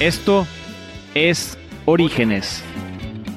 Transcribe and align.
Esto 0.00 0.46
es 1.14 1.58
Orígenes. 1.84 2.62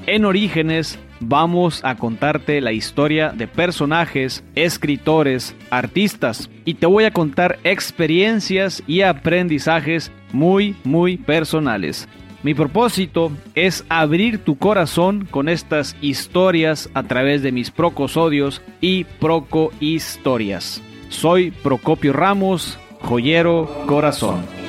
En 0.06 0.26
Orígenes 0.26 1.00
vamos 1.20 1.84
a 1.84 1.96
contarte 1.96 2.62
la 2.62 2.72
historia 2.72 3.30
de 3.30 3.48
personajes, 3.48 4.44
escritores, 4.54 5.56
artistas 5.72 6.52
y 6.64 6.76
te 6.76 6.86
voy 6.86 7.06
a 7.06 7.12
contar 7.14 7.58
experiencias 7.64 8.84
y 8.86 9.02
aprendizajes 9.02 10.12
muy, 10.34 10.76
muy 10.84 11.18
personales. 11.18 12.08
Mi 12.44 12.54
propósito 12.54 13.32
es 13.56 13.84
abrir 13.90 14.38
tu 14.44 14.60
corazón 14.60 15.28
con 15.32 15.50
estas 15.50 15.96
historias 16.00 16.92
a 16.94 17.02
través 17.02 17.42
de 17.42 17.52
mis 17.52 17.72
procosodios 17.72 18.62
y 18.82 19.06
procohistorias. 19.06 20.80
Soy 21.10 21.50
Procopio 21.50 22.14
Ramos, 22.14 22.78
joyero 23.02 23.84
corazón. 23.88 24.61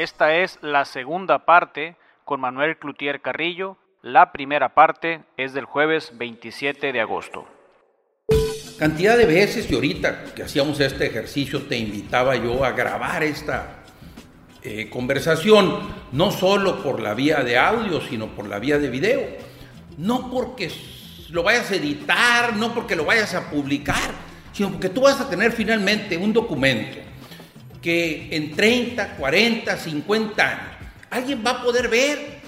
Esta 0.00 0.34
es 0.34 0.58
la 0.62 0.86
segunda 0.86 1.44
parte 1.44 1.94
con 2.24 2.40
Manuel 2.40 2.78
Cloutier 2.78 3.20
Carrillo. 3.20 3.76
La 4.00 4.32
primera 4.32 4.72
parte 4.72 5.24
es 5.36 5.52
del 5.52 5.66
jueves 5.66 6.12
27 6.16 6.94
de 6.94 7.02
agosto. 7.02 7.46
Cantidad 8.78 9.18
de 9.18 9.26
veces 9.26 9.70
y 9.70 9.74
ahorita 9.74 10.32
que 10.34 10.44
hacíamos 10.44 10.80
este 10.80 11.04
ejercicio 11.04 11.64
te 11.64 11.76
invitaba 11.76 12.34
yo 12.34 12.64
a 12.64 12.70
grabar 12.70 13.22
esta 13.22 13.84
eh, 14.62 14.88
conversación, 14.88 15.80
no 16.12 16.30
solo 16.30 16.82
por 16.82 16.98
la 16.98 17.12
vía 17.12 17.42
de 17.44 17.58
audio, 17.58 18.00
sino 18.00 18.28
por 18.28 18.48
la 18.48 18.58
vía 18.58 18.78
de 18.78 18.88
video. 18.88 19.20
No 19.98 20.30
porque 20.30 20.70
lo 21.28 21.42
vayas 21.42 21.70
a 21.72 21.76
editar, 21.76 22.56
no 22.56 22.72
porque 22.72 22.96
lo 22.96 23.04
vayas 23.04 23.34
a 23.34 23.50
publicar, 23.50 24.12
sino 24.54 24.70
porque 24.70 24.88
tú 24.88 25.02
vas 25.02 25.20
a 25.20 25.28
tener 25.28 25.52
finalmente 25.52 26.16
un 26.16 26.32
documento 26.32 27.09
que 27.80 28.28
en 28.30 28.54
30, 28.54 29.16
40, 29.16 29.76
50 29.76 30.48
años 30.48 30.80
alguien 31.10 31.42
va 31.44 31.50
a 31.50 31.62
poder 31.62 31.88
ver 31.88 32.40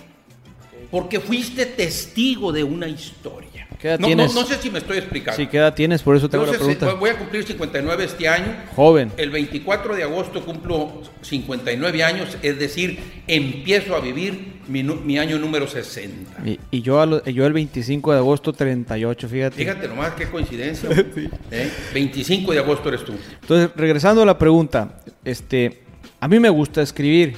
porque 0.90 1.20
fuiste 1.20 1.66
testigo 1.66 2.52
de 2.52 2.62
una 2.64 2.86
historia. 2.86 3.51
¿Qué 3.82 3.88
edad 3.88 3.98
no, 3.98 4.06
tienes? 4.06 4.32
no, 4.32 4.42
no 4.42 4.46
sé 4.46 4.62
si 4.62 4.70
me 4.70 4.78
estoy 4.78 4.98
explicando. 4.98 5.36
Sí, 5.36 5.48
¿qué 5.48 5.56
edad 5.56 5.74
tienes? 5.74 6.02
Por 6.04 6.16
eso 6.16 6.30
tengo 6.30 6.46
la 6.46 6.52
pregunta. 6.52 6.94
voy 6.94 7.10
a 7.10 7.18
cumplir 7.18 7.42
59 7.42 8.04
este 8.04 8.28
año. 8.28 8.54
Joven. 8.76 9.10
El 9.16 9.30
24 9.30 9.96
de 9.96 10.04
agosto 10.04 10.44
cumplo 10.44 11.02
59 11.20 12.04
años, 12.04 12.38
es 12.42 12.60
decir, 12.60 13.00
empiezo 13.26 13.96
a 13.96 14.00
vivir 14.00 14.60
mi, 14.68 15.18
año 15.18 15.36
número 15.40 15.66
60. 15.66 16.48
Y, 16.48 16.60
y 16.70 16.82
yo, 16.82 17.00
a 17.00 17.06
lo- 17.06 17.24
yo 17.24 17.44
el 17.44 17.52
25 17.52 18.12
de 18.12 18.18
agosto 18.18 18.52
38, 18.52 19.28
fíjate. 19.28 19.56
Fíjate 19.56 19.88
nomás 19.88 20.12
qué 20.12 20.30
coincidencia. 20.30 20.88
¿eh? 21.50 21.70
25 21.92 22.52
de 22.52 22.58
agosto 22.60 22.88
eres 22.88 23.04
tú. 23.04 23.14
Entonces, 23.40 23.70
regresando 23.74 24.22
a 24.22 24.26
la 24.26 24.38
pregunta, 24.38 25.00
este, 25.24 25.82
a 26.20 26.28
mí 26.28 26.38
me 26.38 26.50
gusta 26.50 26.82
escribir 26.82 27.34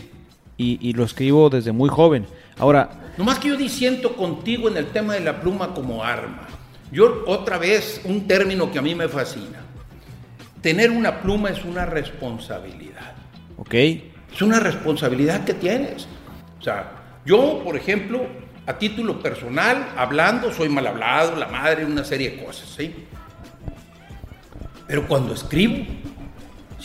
y, 0.58 0.78
y 0.86 0.92
lo 0.92 1.04
escribo 1.04 1.48
desde 1.48 1.72
muy 1.72 1.88
joven. 1.88 2.26
Ahora, 2.58 3.03
Nomás 3.16 3.38
que 3.38 3.48
yo 3.48 3.56
disiento 3.56 4.16
contigo 4.16 4.68
en 4.68 4.76
el 4.76 4.86
tema 4.86 5.14
de 5.14 5.20
la 5.20 5.40
pluma 5.40 5.72
como 5.72 6.02
arma. 6.02 6.48
Yo 6.90 7.24
otra 7.26 7.58
vez, 7.58 8.00
un 8.04 8.26
término 8.26 8.70
que 8.70 8.78
a 8.78 8.82
mí 8.82 8.94
me 8.94 9.08
fascina. 9.08 9.60
Tener 10.60 10.90
una 10.90 11.20
pluma 11.20 11.50
es 11.50 11.64
una 11.64 11.86
responsabilidad. 11.86 13.14
ok, 13.56 13.74
Es 13.74 14.42
una 14.42 14.58
responsabilidad 14.58 15.44
que 15.44 15.54
tienes. 15.54 16.08
O 16.58 16.62
sea, 16.62 17.20
yo, 17.24 17.62
por 17.62 17.76
ejemplo, 17.76 18.26
a 18.66 18.78
título 18.78 19.20
personal, 19.20 19.92
hablando, 19.96 20.52
soy 20.52 20.68
mal 20.68 20.86
hablado, 20.86 21.36
la 21.36 21.48
madre, 21.48 21.84
una 21.84 22.04
serie 22.04 22.30
de 22.30 22.44
cosas, 22.44 22.68
¿sí? 22.68 22.94
Pero 24.86 25.06
cuando 25.06 25.34
escribo, 25.34 25.84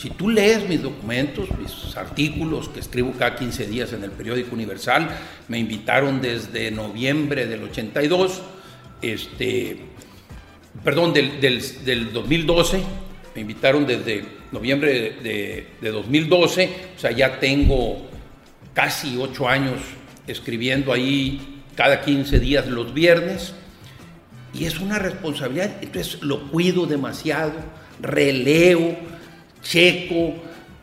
si 0.00 0.08
tú 0.10 0.30
lees 0.30 0.66
mis 0.66 0.82
documentos, 0.82 1.48
mis 1.58 1.94
artículos 1.96 2.68
que 2.70 2.80
escribo 2.80 3.12
cada 3.18 3.36
15 3.36 3.66
días 3.66 3.92
en 3.92 4.02
el 4.02 4.10
periódico 4.12 4.54
Universal, 4.54 5.10
me 5.48 5.58
invitaron 5.58 6.22
desde 6.22 6.70
noviembre 6.70 7.46
del 7.46 7.64
82, 7.64 8.40
este, 9.02 9.80
perdón, 10.82 11.12
del, 11.12 11.40
del- 11.40 11.84
del 11.84 12.12
2012, 12.14 12.82
me 13.34 13.42
invitaron 13.42 13.86
desde 13.86 14.24
noviembre 14.52 14.92
de, 14.92 15.10
de- 15.30 15.66
de 15.82 15.90
2012, 15.90 16.70
o 16.96 16.98
sea, 16.98 17.10
ya 17.10 17.38
tengo 17.38 18.08
casi 18.72 19.16
ocho 19.18 19.48
años 19.48 19.80
escribiendo 20.26 20.92
ahí 20.94 21.62
cada 21.76 22.00
15 22.00 22.40
días 22.40 22.66
los 22.68 22.94
viernes, 22.94 23.52
y 24.54 24.64
es 24.64 24.80
una 24.80 24.98
responsabilidad, 24.98 25.76
entonces 25.82 26.22
lo 26.22 26.48
cuido 26.50 26.86
demasiado, 26.86 27.52
releo, 28.00 28.96
checo, 29.62 30.34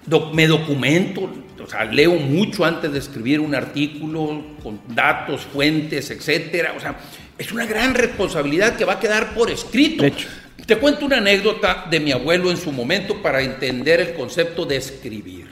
doc- 0.05 0.33
me 0.33 0.47
documento, 0.47 1.29
o 1.63 1.67
sea, 1.67 1.85
leo 1.85 2.13
mucho 2.15 2.65
antes 2.65 2.91
de 2.91 2.99
escribir 2.99 3.39
un 3.39 3.55
artículo 3.55 4.43
con 4.63 4.79
datos, 4.89 5.41
fuentes, 5.41 6.09
etcétera, 6.11 6.73
o 6.77 6.79
sea, 6.79 6.97
es 7.37 7.51
una 7.51 7.65
gran 7.65 7.93
responsabilidad 7.93 8.75
que 8.75 8.85
va 8.85 8.93
a 8.93 8.99
quedar 8.99 9.33
por 9.33 9.51
escrito. 9.51 10.03
De 10.03 10.09
hecho. 10.09 10.27
Te 10.65 10.75
cuento 10.77 11.05
una 11.05 11.17
anécdota 11.17 11.85
de 11.89 11.99
mi 11.99 12.11
abuelo 12.11 12.51
en 12.51 12.57
su 12.57 12.71
momento 12.73 13.21
para 13.21 13.41
entender 13.41 14.01
el 14.01 14.13
concepto 14.15 14.65
de 14.65 14.75
escribir. 14.75 15.47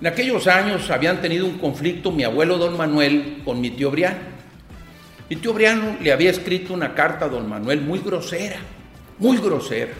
En 0.00 0.06
aquellos 0.06 0.46
años 0.46 0.88
habían 0.90 1.20
tenido 1.20 1.44
un 1.44 1.58
conflicto 1.58 2.10
mi 2.10 2.22
abuelo 2.22 2.56
don 2.56 2.76
Manuel 2.76 3.42
con 3.44 3.60
mi 3.60 3.70
tío 3.70 3.90
Briano. 3.90 4.18
Mi 5.28 5.36
tío 5.36 5.52
Briano 5.52 5.96
le 6.00 6.12
había 6.12 6.30
escrito 6.30 6.72
una 6.72 6.94
carta 6.94 7.26
a 7.26 7.28
don 7.28 7.48
Manuel 7.48 7.80
muy 7.80 7.98
grosera, 7.98 8.56
muy 9.18 9.38
grosera. 9.38 9.92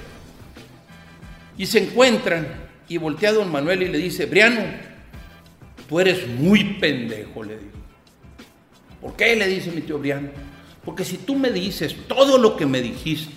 Y 1.58 1.66
se 1.66 1.84
encuentran 1.84 2.46
y 2.88 2.98
voltea 2.98 3.30
a 3.30 3.34
don 3.34 3.50
Manuel 3.50 3.82
y 3.82 3.88
le 3.88 3.98
dice, 3.98 4.26
Briano, 4.26 4.60
tú 5.88 6.00
eres 6.00 6.28
muy 6.28 6.64
pendejo, 6.74 7.42
le 7.42 7.58
digo. 7.58 7.76
¿Por 9.00 9.16
qué? 9.16 9.36
le 9.36 9.46
dice 9.46 9.70
mi 9.70 9.82
tío 9.82 9.98
Briano. 9.98 10.28
Porque 10.84 11.04
si 11.04 11.18
tú 11.18 11.34
me 11.34 11.50
dices 11.50 11.96
todo 12.06 12.38
lo 12.38 12.56
que 12.56 12.66
me 12.66 12.80
dijiste 12.80 13.34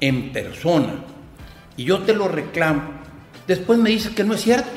en 0.00 0.32
persona 0.32 1.04
y 1.76 1.84
yo 1.84 2.00
te 2.00 2.14
lo 2.14 2.28
reclamo, 2.28 2.90
después 3.46 3.78
me 3.78 3.90
dices 3.90 4.14
que 4.14 4.24
no 4.24 4.34
es 4.34 4.42
cierto. 4.42 4.68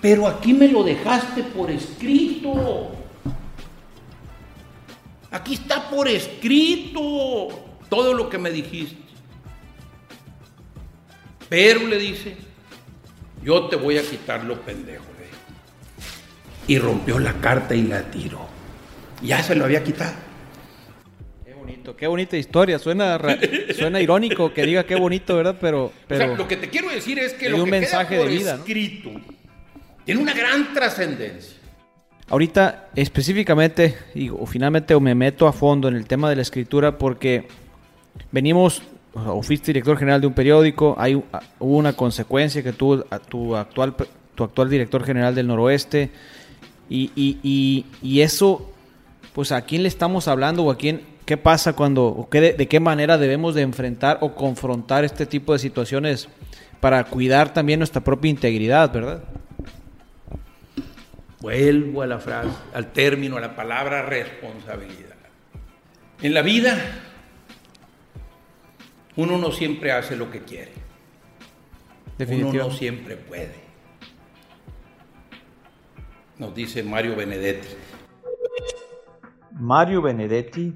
Pero 0.00 0.26
aquí 0.26 0.54
me 0.54 0.68
lo 0.68 0.82
dejaste 0.82 1.42
por 1.42 1.70
escrito. 1.70 2.92
Aquí 5.30 5.54
está 5.54 5.90
por 5.90 6.08
escrito 6.08 7.48
todo 7.88 8.14
lo 8.14 8.30
que 8.30 8.38
me 8.38 8.50
dijiste. 8.50 9.09
Pero 11.50 11.86
le 11.86 11.98
dice, 11.98 12.34
yo 13.44 13.66
te 13.66 13.76
voy 13.76 13.98
a 13.98 14.02
quitar 14.02 14.44
lo 14.44 14.58
pendejo. 14.62 15.04
le 15.18 15.26
dijo. 15.26 15.38
Y 16.66 16.78
rompió 16.78 17.18
la 17.18 17.34
carta 17.34 17.74
y 17.74 17.82
la 17.82 18.10
tiró. 18.10 18.48
Ya 19.22 19.42
se 19.42 19.54
lo 19.54 19.66
había 19.66 19.84
quitado. 19.84 20.14
qué 21.44 21.52
bonito, 21.52 21.94
qué 21.94 22.06
bonita 22.06 22.38
historia. 22.38 22.78
Suena, 22.78 23.18
suena 23.76 24.00
irónico 24.00 24.54
que 24.54 24.64
diga 24.64 24.84
qué 24.84 24.94
bonito, 24.94 25.36
¿verdad? 25.36 25.56
Pero, 25.60 25.92
pero 26.08 26.24
o 26.24 26.26
sea, 26.28 26.36
lo 26.38 26.48
que 26.48 26.56
te 26.56 26.70
quiero 26.70 26.88
decir 26.88 27.18
es 27.18 27.34
que 27.34 27.50
lo 27.50 27.58
un 27.58 27.64
que 27.66 27.70
mensaje 27.72 28.14
queda 28.14 28.20
por 28.20 28.30
de 28.30 28.36
vida, 28.38 28.52
¿no? 28.54 28.58
escrito 28.60 29.10
tiene 30.04 30.22
una 30.22 30.34
gran 30.34 30.72
trascendencia. 30.72 31.56
ahorita 32.28 32.90
específicamente, 32.96 33.96
y, 34.14 34.28
o 34.28 34.46
finalmente 34.46 34.94
o 34.94 35.00
me 35.00 35.14
meto 35.14 35.46
a 35.46 35.52
fondo 35.52 35.88
en 35.88 35.96
el 35.96 36.06
tema 36.06 36.30
de 36.30 36.36
la 36.36 36.42
escritura 36.42 36.98
porque 36.98 37.46
venimos, 38.32 38.82
o 39.12 39.22
sea, 39.22 39.32
o 39.32 39.42
fuiste 39.42 39.66
director 39.66 39.96
general 39.98 40.20
de 40.20 40.26
un 40.26 40.34
periódico, 40.34 40.94
hay, 40.98 41.14
hubo 41.14 41.76
una 41.76 41.92
consecuencia 41.94 42.62
que 42.62 42.72
tuvo 42.72 43.04
a 43.10 43.18
tu 43.18 43.56
actual, 43.56 43.94
tu 44.34 44.44
actual 44.44 44.70
director 44.70 45.04
general 45.04 45.34
del 45.34 45.46
noroeste, 45.46 46.10
y, 46.88 47.10
y, 47.14 47.38
y, 47.42 47.86
y 48.02 48.20
eso, 48.20 48.72
pues 49.32 49.52
a 49.52 49.62
quién 49.62 49.82
le 49.82 49.88
estamos 49.88 50.28
hablando 50.28 50.64
o 50.64 50.70
a 50.70 50.76
quién, 50.76 51.02
qué 51.24 51.36
pasa 51.36 51.72
cuando, 51.74 52.06
o 52.06 52.28
qué 52.28 52.40
de, 52.40 52.52
de 52.54 52.66
qué 52.66 52.80
manera 52.80 53.18
debemos 53.18 53.54
de 53.54 53.62
enfrentar 53.62 54.18
o 54.20 54.34
confrontar 54.34 55.04
este 55.04 55.26
tipo 55.26 55.52
de 55.52 55.58
situaciones 55.58 56.28
para 56.80 57.04
cuidar 57.04 57.52
también 57.52 57.78
nuestra 57.78 58.02
propia 58.02 58.30
integridad, 58.30 58.92
¿verdad? 58.92 59.22
Vuelvo 61.40 62.02
a 62.02 62.06
la 62.06 62.18
frase, 62.18 62.50
al 62.74 62.92
término, 62.92 63.36
a 63.36 63.40
la 63.40 63.56
palabra 63.56 64.02
responsabilidad. 64.02 65.16
En 66.22 66.34
la 66.34 66.42
vida, 66.42 66.76
uno 69.20 69.36
no 69.36 69.52
siempre 69.52 69.92
hace 69.92 70.16
lo 70.16 70.30
que 70.30 70.40
quiere. 70.40 70.72
Uno 72.26 72.52
no 72.54 72.70
siempre 72.70 73.16
puede. 73.16 73.54
Nos 76.38 76.54
dice 76.54 76.82
Mario 76.82 77.16
Benedetti. 77.16 77.68
Mario 79.52 80.00
Benedetti 80.00 80.72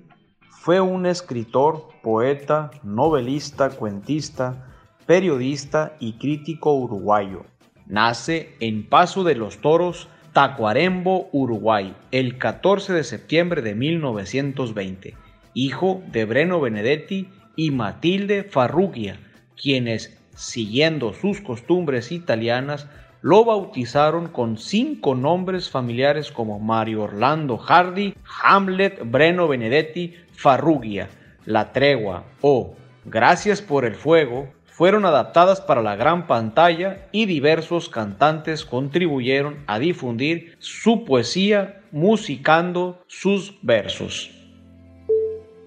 fue 0.51 0.79
un 0.79 1.07
escritor, 1.07 1.89
poeta, 2.03 2.71
novelista, 2.83 3.71
cuentista, 3.71 4.69
periodista 5.07 5.97
y 5.99 6.19
crítico 6.19 6.75
uruguayo. 6.75 7.47
Nace 7.87 8.57
en 8.61 8.87
Paso 8.87 9.25
de 9.25 9.37
los 9.37 9.59
Toros, 9.59 10.09
Tacuarembo, 10.35 11.31
Uruguay, 11.33 11.97
el 12.11 12.37
14 12.37 12.93
de 12.93 13.05
septiembre 13.05 13.63
de 13.63 13.75
1920, 13.75 15.15
hijo 15.55 16.03
de 16.13 16.25
Breno 16.27 16.61
Benedetti 16.61 17.31
y 17.57 17.71
Matilde 17.71 18.45
Farrugia, 18.45 19.19
quienes 19.61 20.19
siguiendo 20.35 21.13
sus 21.13 21.41
costumbres 21.41 22.13
italianas, 22.13 22.89
lo 23.23 23.45
bautizaron 23.45 24.29
con 24.29 24.59
cinco 24.59 25.15
nombres 25.15 25.71
familiares 25.71 26.31
como 26.31 26.59
Mario 26.59 27.03
Orlando 27.03 27.57
Hardy, 27.57 28.15
Hamlet, 28.43 29.01
Breno 29.05 29.49
Benedetti, 29.49 30.15
Farrugia, 30.33 31.09
La 31.47 31.73
Tregua 31.73 32.25
o 32.41 32.77
Gracias 33.07 33.61
por 33.61 33.85
el 33.85 33.95
Fuego, 33.95 34.49
fueron 34.65 35.05
adaptadas 35.05 35.61
para 35.61 35.83
la 35.83 35.95
gran 35.95 36.27
pantalla 36.27 37.07
y 37.13 37.27
diversos 37.27 37.91
cantantes 37.91 38.65
contribuyeron 38.65 39.59
a 39.67 39.79
difundir 39.79 40.57
su 40.59 41.05
poesía 41.05 41.83
musicando 41.93 43.05
sus 43.07 43.59
versos. 43.61 44.31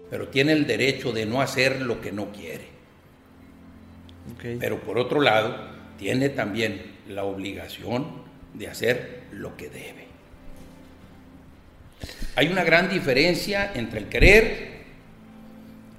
Pero 0.10 0.30
tiene 0.30 0.54
el 0.54 0.66
derecho 0.66 1.12
de 1.12 1.26
no 1.26 1.42
hacer 1.42 1.82
lo 1.82 2.02
que 2.02 2.12
no 2.12 2.32
quiere. 2.32 2.78
Pero 4.60 4.82
por 4.82 4.98
otro 4.98 5.22
lado, 5.22 5.56
tiene 5.98 6.30
también 6.30 6.98
la 7.10 7.24
obligación 7.24 8.24
de 8.54 8.68
hacer 8.68 9.24
lo 9.32 9.56
que 9.58 9.70
debe. 9.70 10.08
Hay 12.36 12.48
una 12.48 12.64
gran 12.64 12.90
diferencia 12.90 13.72
entre 13.74 14.00
el 14.00 14.10
querer, 14.10 14.78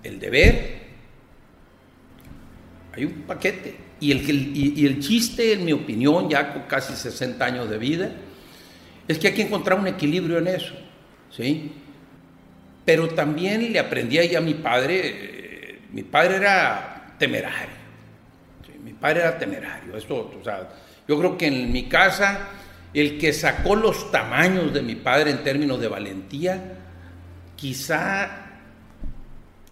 el 0.04 0.20
deber 0.20 0.78
hay 2.98 3.04
un 3.04 3.22
paquete. 3.22 3.76
Y 4.00 4.12
el, 4.12 4.56
y, 4.56 4.86
el 4.86 5.00
chiste, 5.00 5.52
en 5.52 5.64
mi 5.64 5.72
opinión, 5.72 6.28
ya 6.28 6.52
con 6.52 6.62
casi 6.62 6.94
60 6.94 7.44
años 7.44 7.70
de 7.70 7.78
vida, 7.78 8.12
es 9.06 9.18
que 9.18 9.28
hay 9.28 9.34
que 9.34 9.42
encontrar 9.42 9.78
un 9.78 9.86
equilibrio 9.86 10.38
en 10.38 10.48
eso. 10.48 10.74
¿sí? 11.30 11.72
Pero 12.88 13.06
también 13.10 13.70
le 13.70 13.78
aprendí 13.78 14.16
ahí 14.16 14.34
a 14.34 14.40
mi 14.40 14.54
padre, 14.54 15.02
eh, 15.04 15.80
mi 15.92 16.04
padre 16.04 16.36
era 16.36 17.12
temerario. 17.18 17.76
Mi 18.82 18.94
padre 18.94 19.20
era 19.20 19.38
temerario. 19.38 19.94
Esto, 19.94 20.34
o 20.40 20.42
sea, 20.42 20.70
yo 21.06 21.18
creo 21.18 21.36
que 21.36 21.48
en 21.48 21.70
mi 21.70 21.86
casa, 21.86 22.48
el 22.94 23.18
que 23.18 23.34
sacó 23.34 23.76
los 23.76 24.10
tamaños 24.10 24.72
de 24.72 24.80
mi 24.80 24.94
padre 24.94 25.32
en 25.32 25.44
términos 25.44 25.78
de 25.78 25.88
valentía, 25.88 26.78
quizá 27.56 28.46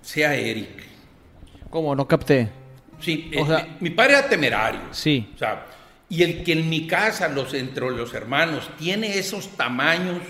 sea 0.03 0.35
Eric. 0.35 0.85
¿Cómo? 1.71 1.97
No 1.97 2.07
capté. 2.07 2.51
Sí, 3.01 3.31
eh, 3.33 3.77
mi, 3.81 3.89
padre 3.89 4.13
era 4.13 4.29
temerario. 4.29 4.81
Sí. 4.91 5.33
O 5.37 5.39
sea, 5.39 5.65
y 6.11 6.23
el 6.23 6.45
que 6.45 6.53
en 6.53 6.69
mi 6.69 6.87
casa, 6.87 7.29
los, 7.29 7.55
entre 7.55 7.91
los 7.93 8.13
hermanos, 8.13 8.69
tiene 8.77 9.17
esos 9.17 9.57
tamaños 9.57 10.21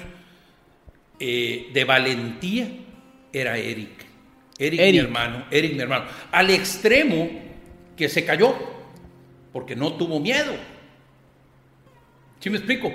eh, 1.19 1.71
de 1.73 1.85
valentía, 1.85 2.69
era 3.33 3.57
Eric. 3.57 4.05
Eric, 4.59 4.81
mi 4.81 4.99
hermano. 4.99 5.47
Eric, 5.51 5.75
mi 5.75 5.81
hermano. 5.81 6.07
Al 6.33 6.51
extremo 6.51 7.29
que 7.97 8.09
se 8.09 8.25
cayó, 8.25 8.55
porque 9.53 9.77
no 9.77 9.95
tuvo 9.95 10.21
miedo. 10.21 10.53
¿Sí 12.41 12.51
me 12.51 12.59
explico? 12.59 12.93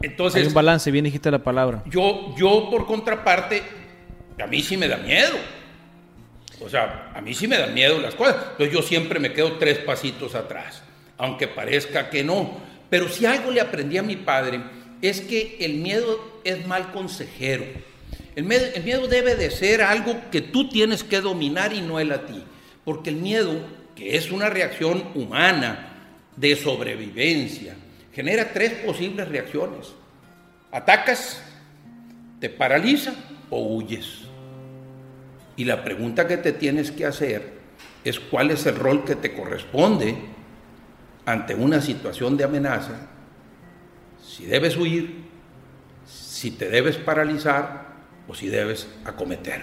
Entonces. 0.00 0.42
Hay 0.42 0.48
un 0.48 0.54
balance, 0.54 0.90
bien 0.90 1.04
dijiste 1.04 1.30
la 1.30 1.42
palabra. 1.42 1.82
Yo, 1.86 2.34
yo 2.36 2.68
por 2.70 2.86
contraparte, 2.86 3.62
a 4.42 4.46
mí 4.46 4.62
sí 4.62 4.76
me 4.76 4.88
da 4.88 4.96
miedo. 4.98 5.36
O 6.60 6.68
sea, 6.68 7.12
a 7.14 7.20
mí 7.20 7.34
sí 7.34 7.46
me 7.46 7.56
dan 7.56 7.74
miedo 7.74 8.00
las 8.00 8.14
cosas. 8.14 8.36
Entonces 8.52 8.72
yo 8.72 8.82
siempre 8.82 9.20
me 9.20 9.32
quedo 9.32 9.58
tres 9.58 9.78
pasitos 9.78 10.34
atrás, 10.34 10.82
aunque 11.16 11.48
parezca 11.48 12.10
que 12.10 12.24
no. 12.24 12.58
Pero 12.90 13.08
si 13.08 13.26
algo 13.26 13.50
le 13.50 13.60
aprendí 13.60 13.98
a 13.98 14.02
mi 14.02 14.16
padre 14.16 14.60
es 15.02 15.20
que 15.20 15.56
el 15.60 15.74
miedo 15.74 16.40
es 16.44 16.66
mal 16.66 16.92
consejero. 16.92 17.64
El 18.34 18.44
miedo, 18.44 19.08
debe 19.08 19.34
de 19.34 19.50
ser 19.50 19.82
algo 19.82 20.16
que 20.30 20.40
tú 20.40 20.68
tienes 20.68 21.02
que 21.02 21.20
dominar 21.20 21.72
y 21.72 21.80
no 21.80 21.98
él 21.98 22.12
a 22.12 22.24
ti. 22.24 22.42
Porque 22.84 23.10
el 23.10 23.16
miedo, 23.16 23.52
que 23.96 24.16
es 24.16 24.30
una 24.30 24.48
reacción 24.48 25.04
humana 25.14 25.94
de 26.36 26.54
sobrevivencia, 26.54 27.74
genera 28.12 28.52
tres 28.52 28.74
posibles 28.84 29.28
reacciones. 29.28 29.88
Atacas, 30.70 31.42
te 32.40 32.48
paraliza 32.48 33.12
o 33.50 33.60
huyes. 33.74 34.20
Y 35.56 35.64
la 35.64 35.82
pregunta 35.82 36.28
que 36.28 36.36
te 36.36 36.52
tienes 36.52 36.92
que 36.92 37.06
hacer 37.06 37.58
es 38.04 38.20
cuál 38.20 38.52
es 38.52 38.64
el 38.66 38.76
rol 38.76 39.04
que 39.04 39.16
te 39.16 39.34
corresponde 39.34 40.16
ante 41.26 41.54
una 41.54 41.80
situación 41.80 42.36
de 42.36 42.44
amenaza, 42.44 43.08
si 44.38 44.46
debes 44.46 44.76
huir, 44.76 45.16
si 46.06 46.52
te 46.52 46.68
debes 46.70 46.96
paralizar 46.96 47.88
o 48.28 48.34
si 48.34 48.46
debes 48.46 48.86
acometer. 49.04 49.62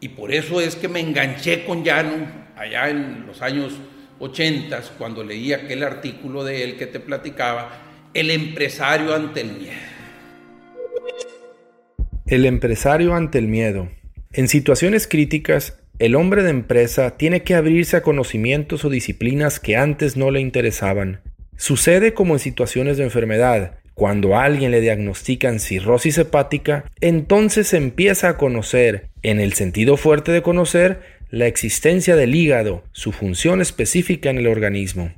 Y 0.00 0.08
por 0.08 0.32
eso 0.32 0.62
es 0.62 0.74
que 0.74 0.88
me 0.88 1.00
enganché 1.00 1.66
con 1.66 1.84
Llano 1.84 2.26
allá 2.56 2.88
en 2.88 3.26
los 3.26 3.42
años 3.42 3.74
80, 4.20 4.80
cuando 4.96 5.22
leí 5.22 5.52
aquel 5.52 5.82
artículo 5.82 6.44
de 6.44 6.64
él 6.64 6.76
que 6.78 6.86
te 6.86 6.98
platicaba, 6.98 7.82
El 8.14 8.30
empresario 8.30 9.14
ante 9.14 9.42
el 9.42 9.52
miedo. 9.52 9.72
El 12.26 12.46
empresario 12.46 13.14
ante 13.14 13.38
el 13.38 13.48
miedo. 13.48 13.90
En 14.32 14.48
situaciones 14.48 15.06
críticas, 15.06 15.78
el 15.98 16.14
hombre 16.14 16.42
de 16.42 16.50
empresa 16.50 17.18
tiene 17.18 17.42
que 17.42 17.54
abrirse 17.54 17.98
a 17.98 18.02
conocimientos 18.02 18.86
o 18.86 18.88
disciplinas 18.88 19.60
que 19.60 19.76
antes 19.76 20.16
no 20.16 20.30
le 20.30 20.40
interesaban. 20.40 21.20
Sucede 21.56 22.14
como 22.14 22.34
en 22.34 22.40
situaciones 22.40 22.96
de 22.96 23.04
enfermedad. 23.04 23.78
Cuando 23.94 24.36
a 24.36 24.44
alguien 24.44 24.72
le 24.72 24.80
diagnostican 24.80 25.60
cirrosis 25.60 26.18
hepática, 26.18 26.84
entonces 27.00 27.72
empieza 27.74 28.28
a 28.28 28.36
conocer, 28.36 29.08
en 29.22 29.38
el 29.40 29.52
sentido 29.52 29.96
fuerte 29.96 30.32
de 30.32 30.42
conocer, 30.42 31.00
la 31.30 31.46
existencia 31.46 32.16
del 32.16 32.34
hígado, 32.34 32.84
su 32.92 33.12
función 33.12 33.60
específica 33.60 34.30
en 34.30 34.38
el 34.38 34.46
organismo. 34.46 35.12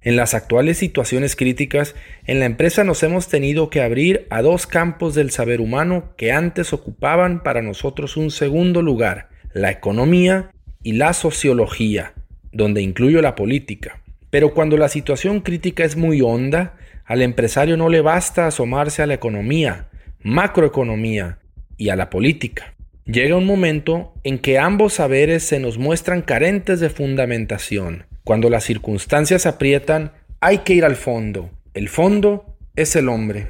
En 0.00 0.16
las 0.16 0.34
actuales 0.34 0.78
situaciones 0.78 1.34
críticas, 1.34 1.94
en 2.26 2.38
la 2.38 2.44
empresa 2.44 2.84
nos 2.84 3.02
hemos 3.02 3.28
tenido 3.28 3.70
que 3.70 3.80
abrir 3.80 4.26
a 4.30 4.42
dos 4.42 4.66
campos 4.66 5.14
del 5.14 5.30
saber 5.30 5.60
humano 5.60 6.12
que 6.16 6.30
antes 6.30 6.72
ocupaban 6.72 7.42
para 7.42 7.62
nosotros 7.62 8.16
un 8.16 8.30
segundo 8.30 8.82
lugar, 8.82 9.28
la 9.54 9.70
economía 9.70 10.50
y 10.82 10.92
la 10.92 11.14
sociología, 11.14 12.12
donde 12.52 12.82
incluyo 12.82 13.22
la 13.22 13.34
política. 13.34 14.02
Pero 14.34 14.52
cuando 14.52 14.76
la 14.76 14.88
situación 14.88 15.42
crítica 15.42 15.84
es 15.84 15.94
muy 15.96 16.20
honda, 16.20 16.74
al 17.04 17.22
empresario 17.22 17.76
no 17.76 17.88
le 17.88 18.00
basta 18.00 18.48
asomarse 18.48 19.00
a 19.00 19.06
la 19.06 19.14
economía, 19.14 19.86
macroeconomía 20.24 21.38
y 21.76 21.90
a 21.90 21.94
la 21.94 22.10
política. 22.10 22.74
Llega 23.04 23.36
un 23.36 23.46
momento 23.46 24.12
en 24.24 24.40
que 24.40 24.58
ambos 24.58 24.94
saberes 24.94 25.44
se 25.44 25.60
nos 25.60 25.78
muestran 25.78 26.20
carentes 26.20 26.80
de 26.80 26.90
fundamentación 26.90 28.06
cuando 28.24 28.50
las 28.50 28.64
circunstancias 28.64 29.46
aprietan, 29.46 30.10
hay 30.40 30.58
que 30.58 30.74
ir 30.74 30.84
al 30.84 30.96
fondo. 30.96 31.50
El 31.72 31.88
fondo 31.88 32.56
es 32.74 32.96
el 32.96 33.08
hombre. 33.08 33.46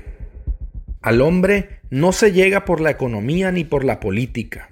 Al 1.00 1.22
hombre 1.22 1.80
no 1.88 2.12
se 2.12 2.30
llega 2.30 2.66
por 2.66 2.82
la 2.82 2.90
economía 2.90 3.50
ni 3.52 3.64
por 3.64 3.86
la 3.86 4.00
política. 4.00 4.68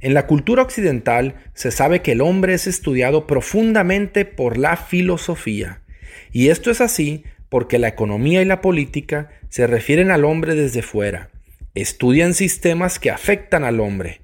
En 0.00 0.14
la 0.14 0.26
cultura 0.26 0.62
occidental 0.62 1.36
se 1.54 1.70
sabe 1.70 2.02
que 2.02 2.12
el 2.12 2.20
hombre 2.20 2.54
es 2.54 2.66
estudiado 2.66 3.26
profundamente 3.26 4.24
por 4.24 4.58
la 4.58 4.76
filosofía. 4.76 5.80
Y 6.32 6.48
esto 6.48 6.70
es 6.70 6.80
así 6.80 7.24
porque 7.48 7.78
la 7.78 7.88
economía 7.88 8.42
y 8.42 8.44
la 8.44 8.60
política 8.60 9.30
se 9.48 9.66
refieren 9.66 10.10
al 10.10 10.24
hombre 10.24 10.54
desde 10.54 10.82
fuera. 10.82 11.30
Estudian 11.74 12.34
sistemas 12.34 12.98
que 12.98 13.10
afectan 13.10 13.64
al 13.64 13.80
hombre. 13.80 14.20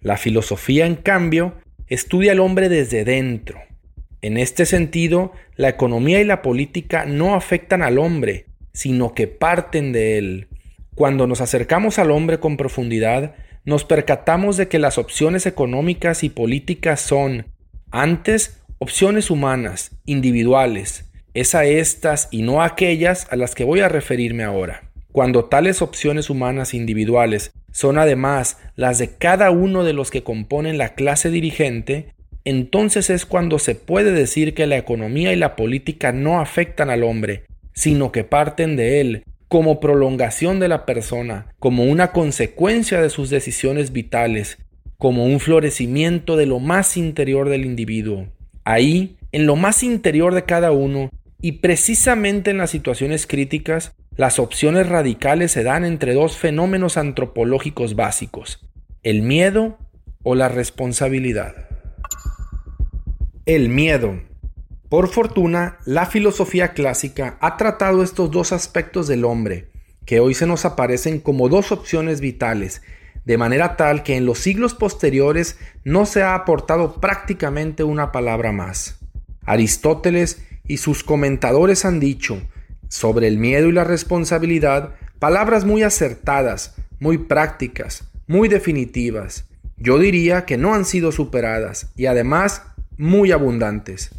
La 0.00 0.16
filosofía, 0.16 0.86
en 0.86 0.96
cambio, 0.96 1.54
estudia 1.88 2.32
al 2.32 2.40
hombre 2.40 2.68
desde 2.68 3.04
dentro. 3.04 3.60
En 4.20 4.36
este 4.36 4.66
sentido, 4.66 5.32
la 5.56 5.68
economía 5.68 6.20
y 6.20 6.24
la 6.24 6.42
política 6.42 7.04
no 7.06 7.34
afectan 7.34 7.82
al 7.82 7.98
hombre, 7.98 8.46
sino 8.72 9.14
que 9.14 9.26
parten 9.26 9.92
de 9.92 10.18
él. 10.18 10.48
Cuando 10.94 11.26
nos 11.26 11.40
acercamos 11.40 11.98
al 11.98 12.10
hombre 12.10 12.40
con 12.40 12.56
profundidad, 12.56 13.34
nos 13.64 13.84
percatamos 13.84 14.56
de 14.56 14.68
que 14.68 14.78
las 14.78 14.98
opciones 14.98 15.46
económicas 15.46 16.22
y 16.22 16.28
políticas 16.28 17.00
son, 17.00 17.46
antes, 17.90 18.60
opciones 18.78 19.30
humanas, 19.30 19.92
individuales, 20.04 21.10
es 21.32 21.54
a 21.54 21.64
estas 21.64 22.28
y 22.30 22.42
no 22.42 22.62
a 22.62 22.66
aquellas 22.66 23.26
a 23.30 23.36
las 23.36 23.54
que 23.54 23.64
voy 23.64 23.80
a 23.80 23.88
referirme 23.88 24.44
ahora. 24.44 24.90
Cuando 25.12 25.44
tales 25.44 25.80
opciones 25.80 26.28
humanas 26.28 26.74
individuales 26.74 27.52
son 27.72 27.98
además 27.98 28.58
las 28.76 28.98
de 28.98 29.16
cada 29.16 29.50
uno 29.50 29.84
de 29.84 29.92
los 29.92 30.10
que 30.10 30.22
componen 30.22 30.76
la 30.76 30.94
clase 30.94 31.30
dirigente, 31.30 32.14
entonces 32.44 33.10
es 33.10 33.24
cuando 33.24 33.58
se 33.58 33.74
puede 33.74 34.12
decir 34.12 34.54
que 34.54 34.66
la 34.66 34.76
economía 34.76 35.32
y 35.32 35.36
la 35.36 35.56
política 35.56 36.12
no 36.12 36.40
afectan 36.40 36.90
al 36.90 37.02
hombre, 37.02 37.44
sino 37.72 38.12
que 38.12 38.24
parten 38.24 38.76
de 38.76 39.00
él, 39.00 39.24
como 39.48 39.80
prolongación 39.80 40.60
de 40.60 40.68
la 40.68 40.86
persona, 40.86 41.54
como 41.58 41.84
una 41.84 42.12
consecuencia 42.12 43.00
de 43.00 43.10
sus 43.10 43.30
decisiones 43.30 43.92
vitales, 43.92 44.58
como 44.98 45.26
un 45.26 45.40
florecimiento 45.40 46.36
de 46.36 46.46
lo 46.46 46.60
más 46.60 46.96
interior 46.96 47.48
del 47.48 47.64
individuo. 47.64 48.28
Ahí, 48.64 49.16
en 49.32 49.46
lo 49.46 49.56
más 49.56 49.82
interior 49.82 50.34
de 50.34 50.44
cada 50.44 50.72
uno, 50.72 51.10
y 51.40 51.52
precisamente 51.52 52.50
en 52.50 52.58
las 52.58 52.70
situaciones 52.70 53.26
críticas, 53.26 53.94
las 54.16 54.38
opciones 54.38 54.88
radicales 54.88 55.52
se 55.52 55.62
dan 55.62 55.84
entre 55.84 56.14
dos 56.14 56.38
fenómenos 56.38 56.96
antropológicos 56.96 57.96
básicos, 57.96 58.66
el 59.02 59.22
miedo 59.22 59.76
o 60.22 60.34
la 60.34 60.48
responsabilidad. 60.48 61.68
El 63.44 63.68
miedo. 63.68 64.22
Por 64.94 65.08
fortuna, 65.08 65.78
la 65.86 66.06
filosofía 66.06 66.68
clásica 66.72 67.36
ha 67.40 67.56
tratado 67.56 68.04
estos 68.04 68.30
dos 68.30 68.52
aspectos 68.52 69.08
del 69.08 69.24
hombre, 69.24 69.66
que 70.06 70.20
hoy 70.20 70.34
se 70.34 70.46
nos 70.46 70.64
aparecen 70.64 71.18
como 71.18 71.48
dos 71.48 71.72
opciones 71.72 72.20
vitales, 72.20 72.80
de 73.24 73.36
manera 73.36 73.76
tal 73.76 74.04
que 74.04 74.16
en 74.16 74.24
los 74.24 74.38
siglos 74.38 74.72
posteriores 74.72 75.58
no 75.82 76.06
se 76.06 76.22
ha 76.22 76.36
aportado 76.36 77.00
prácticamente 77.00 77.82
una 77.82 78.12
palabra 78.12 78.52
más. 78.52 79.00
Aristóteles 79.44 80.46
y 80.64 80.76
sus 80.76 81.02
comentadores 81.02 81.84
han 81.84 81.98
dicho 81.98 82.40
sobre 82.88 83.26
el 83.26 83.36
miedo 83.36 83.70
y 83.70 83.72
la 83.72 83.82
responsabilidad 83.82 84.94
palabras 85.18 85.64
muy 85.64 85.82
acertadas, 85.82 86.76
muy 87.00 87.18
prácticas, 87.18 88.04
muy 88.28 88.46
definitivas. 88.46 89.46
Yo 89.76 89.98
diría 89.98 90.44
que 90.44 90.56
no 90.56 90.72
han 90.72 90.84
sido 90.84 91.10
superadas 91.10 91.90
y 91.96 92.06
además 92.06 92.62
muy 92.96 93.32
abundantes. 93.32 94.12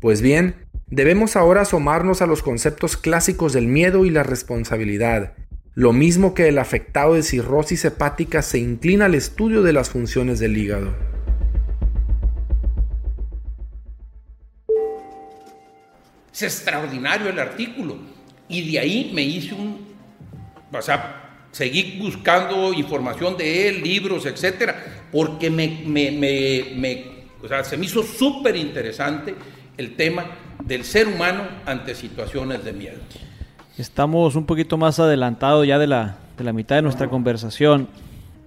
Pues 0.00 0.22
bien, 0.22 0.54
debemos 0.86 1.34
ahora 1.34 1.62
asomarnos 1.62 2.22
a 2.22 2.26
los 2.26 2.42
conceptos 2.42 2.96
clásicos 2.96 3.52
del 3.52 3.66
miedo 3.66 4.04
y 4.04 4.10
la 4.10 4.22
responsabilidad, 4.22 5.34
lo 5.74 5.92
mismo 5.92 6.34
que 6.34 6.46
el 6.46 6.58
afectado 6.58 7.14
de 7.14 7.24
cirrosis 7.24 7.84
hepática 7.84 8.42
se 8.42 8.58
inclina 8.58 9.06
al 9.06 9.16
estudio 9.16 9.62
de 9.62 9.72
las 9.72 9.90
funciones 9.90 10.38
del 10.38 10.56
hígado. 10.56 10.94
Es 16.32 16.42
extraordinario 16.42 17.30
el 17.30 17.38
artículo. 17.40 17.96
Y 18.48 18.70
de 18.70 18.78
ahí 18.78 19.10
me 19.12 19.22
hice 19.22 19.54
un... 19.54 19.88
O 20.72 20.80
sea, 20.80 21.46
seguí 21.50 21.98
buscando 22.00 22.72
información 22.72 23.36
de 23.36 23.68
él, 23.68 23.82
libros, 23.82 24.26
etcétera, 24.26 25.06
porque 25.10 25.50
me, 25.50 25.82
me, 25.84 26.12
me, 26.12 27.04
o 27.42 27.48
sea, 27.48 27.64
se 27.64 27.76
me 27.76 27.86
hizo 27.86 28.02
súper 28.02 28.54
interesante 28.54 29.34
el 29.78 29.96
tema 29.96 30.26
del 30.62 30.84
ser 30.84 31.08
humano 31.08 31.44
ante 31.64 31.94
situaciones 31.94 32.64
de 32.64 32.72
miedo. 32.72 32.98
Estamos 33.78 34.34
un 34.34 34.44
poquito 34.44 34.76
más 34.76 34.98
adelantados 34.98 35.66
ya 35.66 35.78
de 35.78 35.86
la, 35.86 36.18
de 36.36 36.44
la 36.44 36.52
mitad 36.52 36.76
de 36.76 36.82
nuestra 36.82 37.08
conversación 37.08 37.88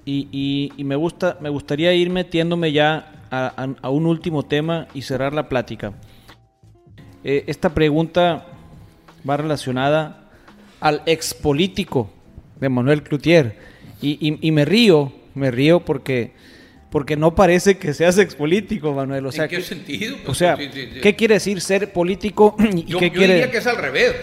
y, 0.06 0.72
y, 0.76 0.84
me, 0.84 0.96
gusta, 0.96 1.38
me 1.42 1.50
gustaría 1.50 1.94
ir 1.94 2.10
metiéndome 2.10 2.74
ya 2.74 3.26
a, 3.32 3.68
a, 3.82 3.90
un 3.90 4.06
último 4.06 4.44
tema 4.44 4.88
y 4.94 5.04
cerrar 5.04 5.34
la 5.34 5.48
plática. 5.48 5.94
Eh, 7.24 7.46
esta 7.48 7.74
pregunta 7.74 8.46
va 9.28 9.38
relacionada 9.38 10.30
al 10.82 11.02
expolítico 11.06 12.10
de 12.60 12.68
Manuel 12.68 13.04
Cloutier 13.04 13.58
y, 14.02 14.38
y, 14.46 14.52
me 14.52 14.66
río, 14.66 15.14
me 15.36 15.52
río 15.52 15.80
porque 15.82 16.34
porque 16.92 17.16
no 17.16 17.34
parece 17.34 17.78
que 17.78 17.96
seas 17.96 18.20
expolítico, 18.20 18.94
Manuel. 18.94 19.26
O 19.26 19.32
sea, 19.32 19.46
¿En 19.46 19.50
qué, 19.50 19.62
sentido? 19.62 20.18
o 20.28 20.36
sea, 20.36 20.56
¿qué 20.56 21.16
quiere 21.16 21.36
decir 21.36 21.60
ser 21.62 21.92
político? 21.92 22.56
¿Y 22.76 22.86
yo, 22.86 23.00
qué 23.00 23.10
yo 23.10 23.22
diría 23.22 23.50
que 23.50 23.58
es 23.58 23.66
al 23.68 23.78
revés 23.78 24.14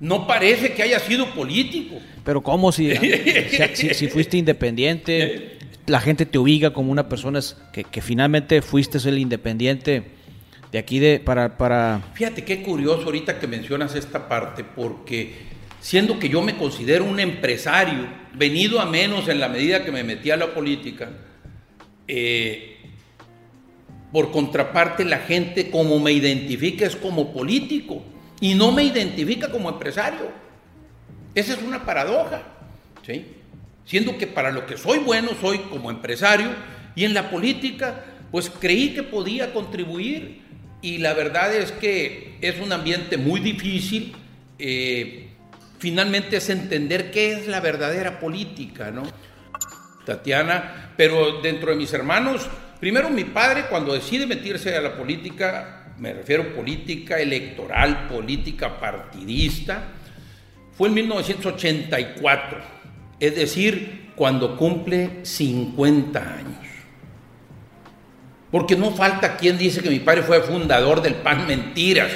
no 0.00 0.26
parece 0.26 0.72
que 0.72 0.82
haya 0.82 0.98
sido 0.98 1.30
político. 1.30 1.96
Pero 2.24 2.42
¿cómo 2.42 2.72
si, 2.72 2.92
si, 3.74 4.08
fuiste 4.08 4.36
independiente? 4.36 5.58
La 5.86 6.00
gente 6.00 6.26
te 6.26 6.38
ubica 6.38 6.72
como 6.72 6.92
una 6.92 7.08
persona 7.08 7.40
que, 7.72 8.02
finalmente 8.02 8.62
fuiste 8.62 8.98
el 9.08 9.18
independiente 9.18 10.02
de 10.72 10.78
aquí 10.78 10.98
de 10.98 11.20
para, 11.20 11.56
para... 11.56 12.02
Fíjate 12.14 12.44
qué 12.44 12.62
curioso 12.62 13.04
ahorita 13.04 13.38
que 13.38 13.46
mencionas 13.46 13.94
esta 13.94 14.28
parte, 14.28 14.64
porque 14.64 15.34
siendo 15.80 16.18
que 16.18 16.28
yo 16.28 16.42
me 16.42 16.56
considero 16.56 17.04
un 17.04 17.20
empresario, 17.20 18.08
venido 18.34 18.80
a 18.80 18.86
menos 18.86 19.28
en 19.28 19.40
la 19.40 19.48
medida 19.48 19.84
que 19.84 19.92
me 19.92 20.02
metí 20.02 20.30
a 20.30 20.36
la 20.36 20.52
política, 20.52 21.10
eh, 22.08 22.76
por 24.12 24.30
contraparte 24.30 25.04
la 25.04 25.18
gente 25.18 25.70
como 25.70 25.98
me 25.98 26.12
identifica 26.12 26.86
es 26.86 26.96
como 26.96 27.32
político 27.32 28.02
y 28.40 28.54
no 28.54 28.72
me 28.72 28.84
identifica 28.84 29.50
como 29.50 29.68
empresario. 29.68 30.30
Esa 31.34 31.54
es 31.54 31.62
una 31.62 31.84
paradoja, 31.84 32.42
¿sí? 33.04 33.24
Siendo 33.84 34.16
que 34.16 34.26
para 34.26 34.52
lo 34.52 34.66
que 34.66 34.76
soy 34.76 34.98
bueno 34.98 35.30
soy 35.40 35.58
como 35.58 35.90
empresario 35.90 36.50
y 36.94 37.04
en 37.04 37.14
la 37.14 37.30
política 37.30 38.04
pues 38.30 38.50
creí 38.50 38.94
que 38.94 39.02
podía 39.02 39.52
contribuir 39.52 40.42
y 40.80 40.98
la 40.98 41.14
verdad 41.14 41.54
es 41.54 41.72
que 41.72 42.36
es 42.40 42.60
un 42.60 42.72
ambiente 42.72 43.16
muy 43.16 43.40
difícil. 43.40 44.12
Eh, 44.58 45.28
finalmente 45.78 46.36
es 46.36 46.50
entender 46.50 47.10
qué 47.10 47.32
es 47.32 47.48
la 47.48 47.60
verdadera 47.60 48.20
política, 48.20 48.90
¿no? 48.90 49.02
Tatiana, 50.04 50.92
pero 50.96 51.40
dentro 51.40 51.70
de 51.70 51.76
mis 51.76 51.92
hermanos, 51.92 52.48
primero 52.80 53.10
mi 53.10 53.24
padre 53.24 53.66
cuando 53.68 53.94
decide 53.94 54.26
meterse 54.26 54.76
a 54.76 54.80
la 54.80 54.96
política 54.96 55.84
me 55.98 56.12
refiero 56.12 56.54
política 56.54 57.20
electoral, 57.20 58.08
política 58.08 58.78
partidista, 58.80 59.84
fue 60.72 60.88
en 60.88 60.94
1984, 60.94 62.58
es 63.20 63.36
decir, 63.36 64.10
cuando 64.16 64.56
cumple 64.56 65.24
50 65.24 66.18
años. 66.18 66.58
Porque 68.50 68.76
no 68.76 68.90
falta 68.92 69.36
quien 69.36 69.58
dice 69.58 69.82
que 69.82 69.90
mi 69.90 70.00
padre 70.00 70.22
fue 70.22 70.40
fundador 70.40 71.02
del 71.02 71.14
PAN, 71.14 71.46
mentiras. 71.46 72.10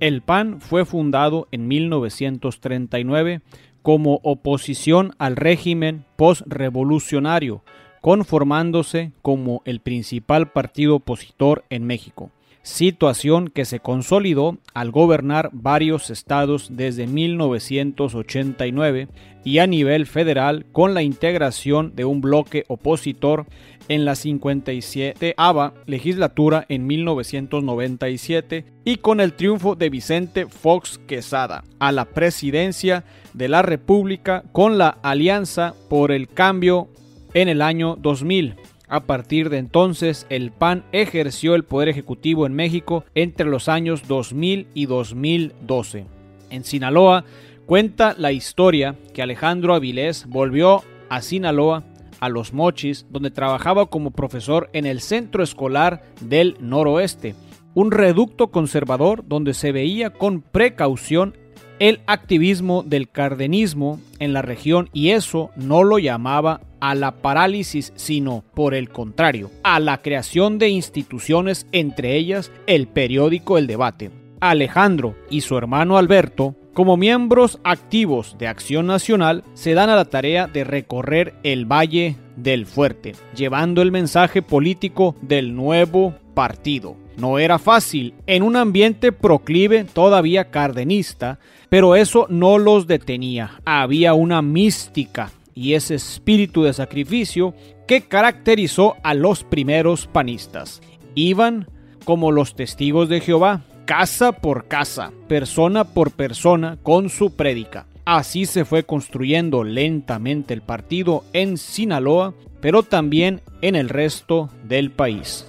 El 0.00 0.22
PAN 0.22 0.60
fue 0.60 0.84
fundado 0.84 1.48
en 1.50 1.68
1939 1.68 3.40
como 3.84 4.18
oposición 4.22 5.12
al 5.18 5.36
régimen 5.36 6.06
postrevolucionario 6.16 7.62
conformándose 8.00 9.12
como 9.20 9.60
el 9.66 9.80
principal 9.80 10.50
partido 10.52 10.96
opositor 10.96 11.66
en 11.68 11.84
México, 11.84 12.30
situación 12.64 13.48
que 13.48 13.64
se 13.66 13.78
consolidó 13.78 14.58
al 14.72 14.90
gobernar 14.90 15.50
varios 15.52 16.10
estados 16.10 16.70
desde 16.72 17.06
1989 17.06 19.06
y 19.44 19.58
a 19.58 19.66
nivel 19.66 20.06
federal 20.06 20.64
con 20.72 20.94
la 20.94 21.02
integración 21.02 21.94
de 21.94 22.06
un 22.06 22.22
bloque 22.22 22.64
opositor 22.68 23.44
en 23.88 24.06
la 24.06 24.14
57 24.14 25.34
ava 25.36 25.74
legislatura 25.84 26.64
en 26.70 26.86
1997 26.86 28.64
y 28.84 28.96
con 28.96 29.20
el 29.20 29.34
triunfo 29.34 29.74
de 29.74 29.90
Vicente 29.90 30.46
Fox 30.46 30.98
Quesada 31.06 31.64
a 31.78 31.92
la 31.92 32.06
presidencia 32.06 33.04
de 33.34 33.48
la 33.48 33.60
República 33.60 34.42
con 34.52 34.78
la 34.78 34.96
Alianza 35.02 35.74
por 35.90 36.12
el 36.12 36.28
Cambio 36.28 36.88
en 37.34 37.50
el 37.50 37.60
año 37.60 37.96
2000. 37.96 38.54
A 38.94 39.00
partir 39.00 39.50
de 39.50 39.58
entonces, 39.58 40.24
el 40.30 40.52
PAN 40.52 40.84
ejerció 40.92 41.56
el 41.56 41.64
poder 41.64 41.88
ejecutivo 41.88 42.46
en 42.46 42.54
México 42.54 43.04
entre 43.16 43.50
los 43.50 43.68
años 43.68 44.06
2000 44.06 44.68
y 44.72 44.86
2012. 44.86 46.06
En 46.50 46.62
Sinaloa 46.62 47.24
cuenta 47.66 48.14
la 48.16 48.30
historia 48.30 48.94
que 49.12 49.20
Alejandro 49.20 49.74
Avilés 49.74 50.26
volvió 50.28 50.84
a 51.08 51.22
Sinaloa, 51.22 51.82
a 52.20 52.28
Los 52.28 52.52
Mochis, 52.52 53.04
donde 53.10 53.32
trabajaba 53.32 53.86
como 53.86 54.12
profesor 54.12 54.70
en 54.72 54.86
el 54.86 55.00
Centro 55.00 55.42
Escolar 55.42 56.04
del 56.20 56.56
Noroeste, 56.60 57.34
un 57.74 57.90
reducto 57.90 58.52
conservador 58.52 59.26
donde 59.26 59.54
se 59.54 59.72
veía 59.72 60.10
con 60.10 60.40
precaución 60.40 61.36
el 61.78 62.00
activismo 62.06 62.82
del 62.82 63.08
cardenismo 63.08 64.00
en 64.18 64.32
la 64.32 64.42
región 64.42 64.88
y 64.92 65.10
eso 65.10 65.50
no 65.56 65.84
lo 65.84 65.98
llamaba 65.98 66.60
a 66.80 66.94
la 66.94 67.12
parálisis, 67.12 67.92
sino 67.96 68.44
por 68.54 68.74
el 68.74 68.90
contrario, 68.90 69.50
a 69.62 69.80
la 69.80 70.02
creación 70.02 70.58
de 70.58 70.68
instituciones, 70.68 71.66
entre 71.72 72.16
ellas 72.16 72.52
el 72.66 72.88
periódico 72.88 73.58
El 73.58 73.66
Debate. 73.66 74.10
Alejandro 74.40 75.14
y 75.30 75.40
su 75.40 75.56
hermano 75.56 75.96
Alberto, 75.96 76.54
como 76.74 76.96
miembros 76.96 77.60
activos 77.64 78.36
de 78.38 78.48
Acción 78.48 78.86
Nacional, 78.86 79.44
se 79.54 79.74
dan 79.74 79.88
a 79.88 79.96
la 79.96 80.04
tarea 80.04 80.46
de 80.46 80.64
recorrer 80.64 81.34
el 81.42 81.64
Valle 81.64 82.16
del 82.36 82.66
Fuerte, 82.66 83.14
llevando 83.34 83.80
el 83.80 83.90
mensaje 83.90 84.42
político 84.42 85.16
del 85.22 85.54
nuevo 85.54 86.14
partido. 86.34 86.96
No 87.16 87.38
era 87.38 87.58
fácil, 87.58 88.14
en 88.26 88.42
un 88.42 88.56
ambiente 88.56 89.12
proclive 89.12 89.84
todavía 89.84 90.50
cardenista, 90.50 91.38
pero 91.68 91.94
eso 91.94 92.26
no 92.28 92.58
los 92.58 92.86
detenía. 92.86 93.60
Había 93.64 94.14
una 94.14 94.42
mística 94.42 95.30
y 95.54 95.74
ese 95.74 95.94
espíritu 95.94 96.64
de 96.64 96.72
sacrificio 96.72 97.54
que 97.86 98.02
caracterizó 98.02 98.96
a 99.02 99.14
los 99.14 99.44
primeros 99.44 100.06
panistas. 100.06 100.82
Iban 101.14 101.68
como 102.04 102.32
los 102.32 102.56
testigos 102.56 103.08
de 103.08 103.20
Jehová, 103.20 103.62
casa 103.84 104.32
por 104.32 104.66
casa, 104.66 105.12
persona 105.28 105.84
por 105.84 106.10
persona, 106.10 106.78
con 106.82 107.08
su 107.08 107.34
prédica. 107.34 107.86
Así 108.04 108.44
se 108.46 108.64
fue 108.64 108.84
construyendo 108.84 109.64
lentamente 109.64 110.52
el 110.52 110.60
partido 110.60 111.24
en 111.32 111.56
Sinaloa, 111.56 112.34
pero 112.60 112.82
también 112.82 113.40
en 113.62 113.76
el 113.76 113.88
resto 113.88 114.50
del 114.64 114.90
país. 114.90 115.46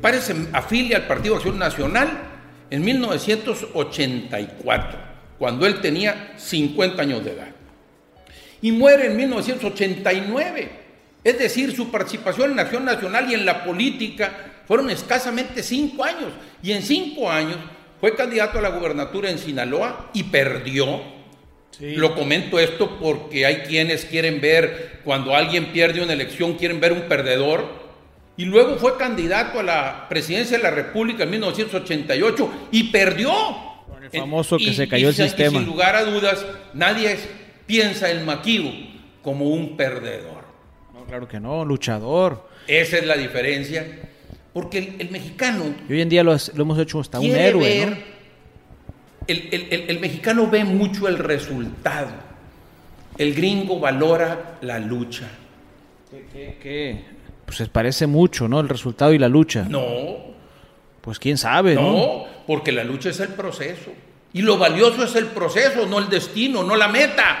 Párez 0.00 0.32
afilia 0.52 0.98
al 0.98 1.06
Partido 1.06 1.36
Acción 1.36 1.58
Nacional 1.58 2.08
en 2.70 2.84
1984, 2.84 4.98
cuando 5.38 5.66
él 5.66 5.80
tenía 5.80 6.34
50 6.36 7.02
años 7.02 7.24
de 7.24 7.32
edad. 7.32 7.48
Y 8.60 8.72
muere 8.72 9.06
en 9.06 9.16
1989. 9.16 10.88
Es 11.24 11.38
decir, 11.38 11.74
su 11.74 11.90
participación 11.90 12.52
en 12.52 12.60
acción 12.60 12.84
nacional 12.84 13.30
y 13.30 13.34
en 13.34 13.44
la 13.44 13.64
política 13.64 14.48
Fueron 14.68 14.90
escasamente 14.90 15.62
cinco 15.62 16.04
años. 16.04 16.30
Y 16.62 16.72
en 16.72 16.82
cinco 16.82 17.30
años 17.30 17.56
fue 18.00 18.14
candidato 18.14 18.58
a 18.58 18.62
la 18.62 18.68
gubernatura 18.68 19.30
en 19.30 19.38
Sinaloa 19.38 20.10
y 20.12 20.24
perdió. 20.24 21.00
Lo 21.80 22.14
comento 22.14 22.58
esto 22.58 22.98
porque 23.00 23.46
hay 23.46 23.62
quienes 23.62 24.04
quieren 24.04 24.42
ver, 24.42 25.00
cuando 25.04 25.34
alguien 25.34 25.72
pierde 25.72 26.02
una 26.02 26.12
elección, 26.12 26.54
quieren 26.54 26.80
ver 26.80 26.92
un 26.92 27.02
perdedor. 27.02 27.87
Y 28.38 28.44
luego 28.44 28.76
fue 28.76 28.96
candidato 28.96 29.58
a 29.58 29.62
la 29.64 30.08
presidencia 30.08 30.56
de 30.56 30.62
la 30.62 30.70
República 30.70 31.24
en 31.24 31.30
1988 31.30 32.68
y 32.70 32.84
perdió. 32.84 33.32
el 34.00 34.20
famoso 34.20 34.56
que 34.56 34.72
se 34.72 34.86
cayó 34.88 35.08
el 35.08 35.14
sistema. 35.14 35.58
sin 35.58 35.66
lugar 35.66 35.96
a 35.96 36.04
dudas, 36.04 36.46
nadie 36.72 37.18
piensa 37.66 38.10
en 38.12 38.24
Maquillo 38.24 38.70
como 39.22 39.46
un 39.46 39.76
perdedor. 39.76 40.44
No, 40.94 41.04
claro 41.04 41.26
que 41.26 41.40
no, 41.40 41.64
luchador. 41.64 42.48
Esa 42.68 42.98
es 42.98 43.06
la 43.06 43.16
diferencia 43.16 43.84
porque 44.52 44.94
el, 44.98 45.10
mexicano... 45.10 45.74
Y 45.88 45.94
hoy 45.94 46.00
en 46.02 46.08
día 46.08 46.22
lo, 46.22 46.36
hemos 46.56 46.78
hecho 46.78 47.00
hasta 47.00 47.18
un 47.18 47.26
héroe. 47.26 48.04
el, 49.26 49.98
mexicano 50.00 50.48
ve 50.48 50.62
mucho 50.64 51.08
el 51.08 51.18
resultado. 51.18 52.12
El 53.18 53.34
gringo 53.34 53.80
valora 53.80 54.58
la 54.60 54.78
lucha. 54.78 55.28
¿Qué, 56.32 56.56
qué, 56.62 57.17
Pues 57.48 57.56
se 57.56 57.66
parece 57.66 58.06
mucho, 58.06 58.46
¿no? 58.46 58.60
El 58.60 58.68
resultado 58.68 59.14
y 59.14 59.18
la 59.18 59.26
lucha. 59.26 59.64
No. 59.66 60.18
Pues 61.00 61.18
quién 61.18 61.38
sabe, 61.38 61.76
¿no? 61.76 61.92
No, 61.92 62.24
porque 62.46 62.72
la 62.72 62.84
lucha 62.84 63.08
es 63.08 63.20
el 63.20 63.28
proceso. 63.28 63.90
Y 64.34 64.42
lo 64.42 64.58
valioso 64.58 65.02
es 65.02 65.16
el 65.16 65.28
proceso, 65.28 65.86
no 65.86 65.98
el 65.98 66.10
destino, 66.10 66.62
no 66.62 66.76
la 66.76 66.88
meta. 66.88 67.38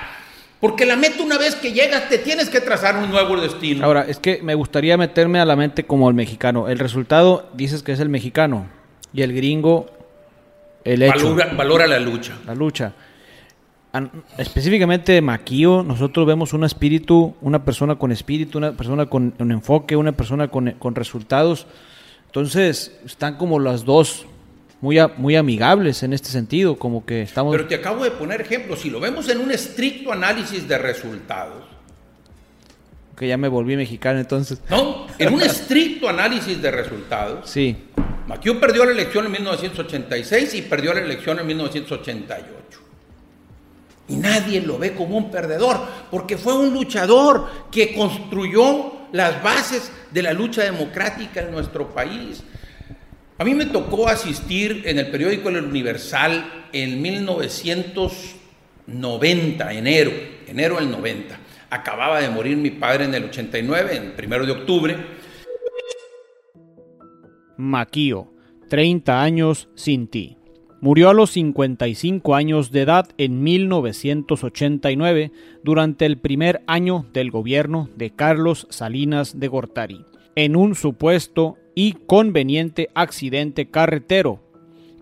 Porque 0.60 0.86
la 0.86 0.96
meta 0.96 1.22
una 1.22 1.36
vez 1.36 1.56
que 1.56 1.74
llegas 1.74 2.08
te 2.08 2.16
tienes 2.16 2.48
que 2.48 2.62
trazar 2.62 2.96
un 2.96 3.10
nuevo 3.10 3.38
destino. 3.38 3.84
Ahora, 3.84 4.06
es 4.08 4.18
que 4.18 4.40
me 4.42 4.54
gustaría 4.54 4.96
meterme 4.96 5.40
a 5.40 5.44
la 5.44 5.56
mente 5.56 5.84
como 5.84 6.08
el 6.08 6.14
mexicano. 6.14 6.68
El 6.68 6.78
resultado 6.78 7.50
dices 7.52 7.82
que 7.82 7.92
es 7.92 8.00
el 8.00 8.08
mexicano 8.08 8.66
y 9.12 9.20
el 9.20 9.34
gringo 9.34 9.90
el 10.84 11.02
hecho. 11.02 11.36
Valora, 11.54 11.86
la 11.86 11.98
lucha. 11.98 12.32
La 12.46 12.54
lucha. 12.54 12.94
Específicamente 14.36 15.20
Maquío, 15.20 15.82
nosotros 15.82 16.26
vemos 16.26 16.52
un 16.52 16.64
espíritu, 16.64 17.34
una 17.40 17.64
persona 17.64 17.96
con 17.96 18.12
espíritu, 18.12 18.58
una 18.58 18.72
persona 18.72 19.06
con 19.06 19.34
un 19.38 19.52
enfoque, 19.52 19.96
una 19.96 20.12
persona 20.12 20.48
con, 20.48 20.72
con 20.72 20.94
resultados. 20.94 21.66
Entonces, 22.26 22.98
están 23.04 23.36
como 23.36 23.58
las 23.58 23.84
dos 23.84 24.26
muy, 24.80 24.98
muy 25.16 25.36
amigables 25.36 26.02
en 26.02 26.12
este 26.12 26.28
sentido, 26.28 26.76
como 26.78 27.04
que 27.04 27.22
estamos... 27.22 27.54
Pero 27.54 27.66
te 27.66 27.74
acabo 27.74 28.04
de 28.04 28.10
poner 28.10 28.40
ejemplos, 28.40 28.80
si 28.80 28.90
lo 28.90 29.00
vemos 29.00 29.28
en 29.28 29.40
un 29.40 29.50
estricto 29.50 30.12
análisis 30.12 30.68
de 30.68 30.78
resultados. 30.78 31.64
Que 33.16 33.26
ya 33.26 33.36
me 33.36 33.48
volví 33.48 33.76
mexicano 33.76 34.20
entonces. 34.20 34.60
No, 34.70 35.06
en 35.18 35.34
un 35.34 35.42
estricto 35.42 36.08
análisis 36.08 36.62
de 36.62 36.70
resultados. 36.70 37.50
Sí. 37.50 37.76
Maquio 38.28 38.60
perdió 38.60 38.84
la 38.84 38.92
elección 38.92 39.26
en 39.26 39.32
1986 39.32 40.54
y 40.54 40.62
perdió 40.62 40.94
la 40.94 41.00
elección 41.00 41.38
en 41.40 41.46
1988. 41.46 42.87
Y 44.08 44.16
nadie 44.16 44.60
lo 44.62 44.78
ve 44.78 44.94
como 44.94 45.16
un 45.16 45.30
perdedor, 45.30 45.78
porque 46.10 46.36
fue 46.38 46.54
un 46.54 46.72
luchador 46.72 47.68
que 47.70 47.94
construyó 47.94 48.94
las 49.12 49.40
bases 49.42 49.92
de 50.10 50.22
la 50.22 50.32
lucha 50.32 50.64
democrática 50.64 51.42
en 51.42 51.50
nuestro 51.50 51.90
país. 51.90 52.42
A 53.36 53.44
mí 53.44 53.54
me 53.54 53.66
tocó 53.66 54.08
asistir 54.08 54.84
en 54.86 54.98
el 54.98 55.10
periódico 55.10 55.50
El 55.50 55.64
Universal 55.64 56.68
en 56.72 57.02
1990, 57.02 59.72
enero, 59.72 60.10
enero 60.46 60.76
del 60.76 60.90
90. 60.90 61.38
Acababa 61.70 62.20
de 62.20 62.30
morir 62.30 62.56
mi 62.56 62.70
padre 62.70 63.04
en 63.04 63.14
el 63.14 63.24
89, 63.24 63.96
en 63.96 64.12
primero 64.12 64.46
de 64.46 64.52
octubre. 64.52 64.96
Maquío, 67.58 68.32
30 68.68 69.22
años 69.22 69.68
sin 69.74 70.08
ti. 70.08 70.37
Murió 70.80 71.10
a 71.10 71.14
los 71.14 71.30
55 71.30 72.36
años 72.36 72.70
de 72.70 72.82
edad 72.82 73.08
en 73.18 73.42
1989 73.42 75.32
durante 75.64 76.06
el 76.06 76.18
primer 76.18 76.62
año 76.68 77.04
del 77.12 77.32
gobierno 77.32 77.88
de 77.96 78.10
Carlos 78.10 78.68
Salinas 78.70 79.40
de 79.40 79.48
Gortari, 79.48 80.04
en 80.36 80.54
un 80.54 80.76
supuesto 80.76 81.56
y 81.74 81.94
conveniente 82.06 82.90
accidente 82.94 83.70
carretero. 83.70 84.40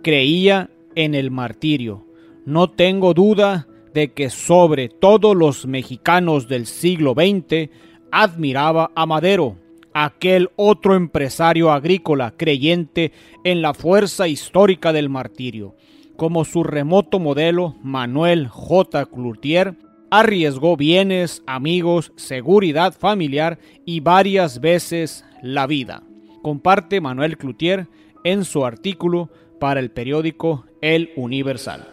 Creía 0.03 0.71
en 0.95 1.15
el 1.15 1.31
martirio. 1.31 2.07
No 2.47 2.71
tengo 2.71 3.13
duda 3.13 3.69
de 3.93 4.13
que 4.13 4.31
sobre 4.31 4.89
todos 4.89 5.37
los 5.37 5.67
mexicanos 5.67 6.49
del 6.49 6.67
siglo 6.67 7.13
XX 7.15 7.71
admiraba 8.11 8.93
a 8.95 9.05
Madero, 9.05 9.57
aquel 10.05 10.51
otro 10.57 10.95
empresario 10.95 11.73
agrícola 11.73 12.35
creyente 12.37 13.13
en 13.45 13.63
la 13.63 13.75
fuerza 13.75 14.29
histórica 14.29 14.93
del 14.93 15.09
martirio. 15.09 15.77
Como 16.17 16.45
su 16.45 16.65
remoto 16.65 17.19
modelo, 17.19 17.77
Manuel 17.83 18.49
J. 18.49 19.07
Cloutier, 19.07 19.75
arriesgó 20.11 20.77
bienes, 20.77 21.43
amigos, 21.47 22.13
seguridad 22.17 22.95
familiar 22.95 23.59
y 23.85 24.01
varias 24.01 24.61
veces 24.61 25.25
la 25.43 25.67
vida 25.67 26.03
comparte 26.47 27.01
Manuel 27.01 27.37
Cloutier 27.37 27.89
en 28.23 28.45
su 28.45 28.65
artículo 28.65 29.31
para 29.59 29.81
el 29.81 29.91
periódico 29.91 30.65
El 30.81 31.11
Universal. 31.17 31.89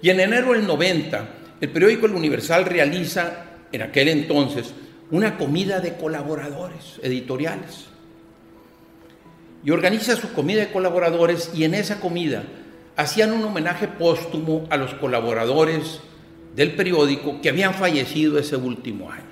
Y 0.00 0.10
en 0.10 0.20
enero 0.20 0.52
del 0.52 0.64
90, 0.64 1.28
el 1.60 1.68
periódico 1.70 2.06
El 2.06 2.14
Universal 2.14 2.64
realiza, 2.66 3.46
en 3.72 3.82
aquel 3.82 4.10
entonces, 4.10 4.72
una 5.10 5.36
comida 5.36 5.80
de 5.80 5.96
colaboradores 5.96 7.00
editoriales. 7.02 7.86
Y 9.64 9.70
organiza 9.70 10.16
su 10.16 10.32
comida 10.32 10.60
de 10.60 10.72
colaboradores 10.72 11.50
y 11.54 11.64
en 11.64 11.74
esa 11.74 12.00
comida 12.00 12.44
hacían 12.96 13.32
un 13.32 13.44
homenaje 13.44 13.88
póstumo 13.88 14.66
a 14.70 14.76
los 14.76 14.94
colaboradores 14.94 16.00
del 16.54 16.72
periódico 16.72 17.40
que 17.40 17.50
habían 17.50 17.74
fallecido 17.74 18.38
ese 18.38 18.56
último 18.56 19.10
año. 19.10 19.24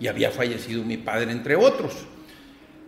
Y 0.00 0.06
había 0.06 0.30
fallecido 0.30 0.84
mi 0.84 0.96
padre, 0.96 1.32
entre 1.32 1.56
otros. 1.56 1.92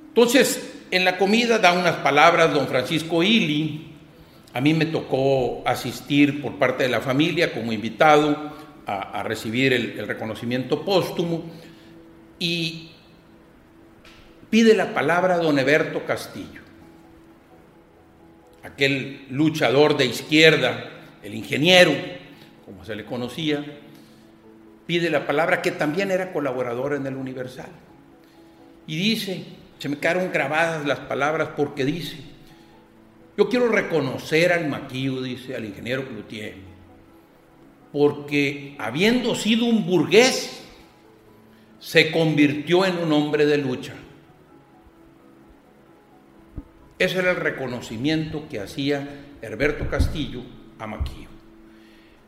Entonces, 0.08 0.74
en 0.90 1.04
la 1.04 1.18
comida 1.18 1.58
da 1.58 1.72
unas 1.72 1.96
palabras 1.96 2.52
don 2.52 2.68
Francisco 2.68 3.22
Ili. 3.22 3.92
A 4.54 4.60
mí 4.60 4.72
me 4.72 4.86
tocó 4.86 5.62
asistir 5.66 6.40
por 6.40 6.56
parte 6.56 6.84
de 6.84 6.88
la 6.88 7.00
familia 7.00 7.52
como 7.52 7.72
invitado 7.72 8.52
a, 8.86 9.22
recibir 9.24 9.72
el, 9.72 10.06
reconocimiento 10.06 10.84
póstumo 10.84 11.42
y 12.38 12.90
pide 14.50 14.74
la 14.74 14.94
palabra 14.94 15.38
don 15.38 15.58
Eberto 15.58 16.04
Castillo, 16.04 16.60
aquel 18.62 19.26
luchador 19.30 19.96
de 19.96 20.06
izquierda, 20.06 20.90
el 21.22 21.34
ingeniero, 21.34 21.92
como 22.64 22.84
se 22.84 22.94
le 22.94 23.04
conocía, 23.04 23.64
pide 24.86 25.10
la 25.10 25.26
palabra 25.26 25.62
que 25.62 25.72
también 25.72 26.10
era 26.10 26.32
colaborador 26.32 26.94
en 26.94 27.06
el 27.06 27.16
Universal. 27.16 27.70
Y 28.86 28.96
dice, 28.96 29.44
se 29.78 29.88
me 29.88 29.98
quedaron 29.98 30.30
grabadas 30.32 30.86
las 30.86 31.00
palabras 31.00 31.50
porque 31.56 31.84
dice, 31.84 32.16
yo 33.36 33.48
quiero 33.48 33.68
reconocer 33.68 34.52
al 34.52 34.68
maquillo, 34.68 35.22
dice, 35.22 35.54
al 35.56 35.64
ingeniero 35.64 36.08
Cloutier, 36.08 36.54
porque 37.92 38.74
habiendo 38.78 39.34
sido 39.34 39.66
un 39.66 39.86
burgués, 39.86 40.65
se 41.78 42.10
convirtió 42.10 42.84
en 42.84 42.98
un 42.98 43.12
hombre 43.12 43.46
de 43.46 43.58
lucha. 43.58 43.94
Ese 46.98 47.18
era 47.18 47.32
el 47.32 47.36
reconocimiento 47.36 48.48
que 48.48 48.60
hacía 48.60 49.06
Herberto 49.42 49.88
Castillo 49.88 50.42
a 50.78 50.86
Maquillo. 50.86 51.28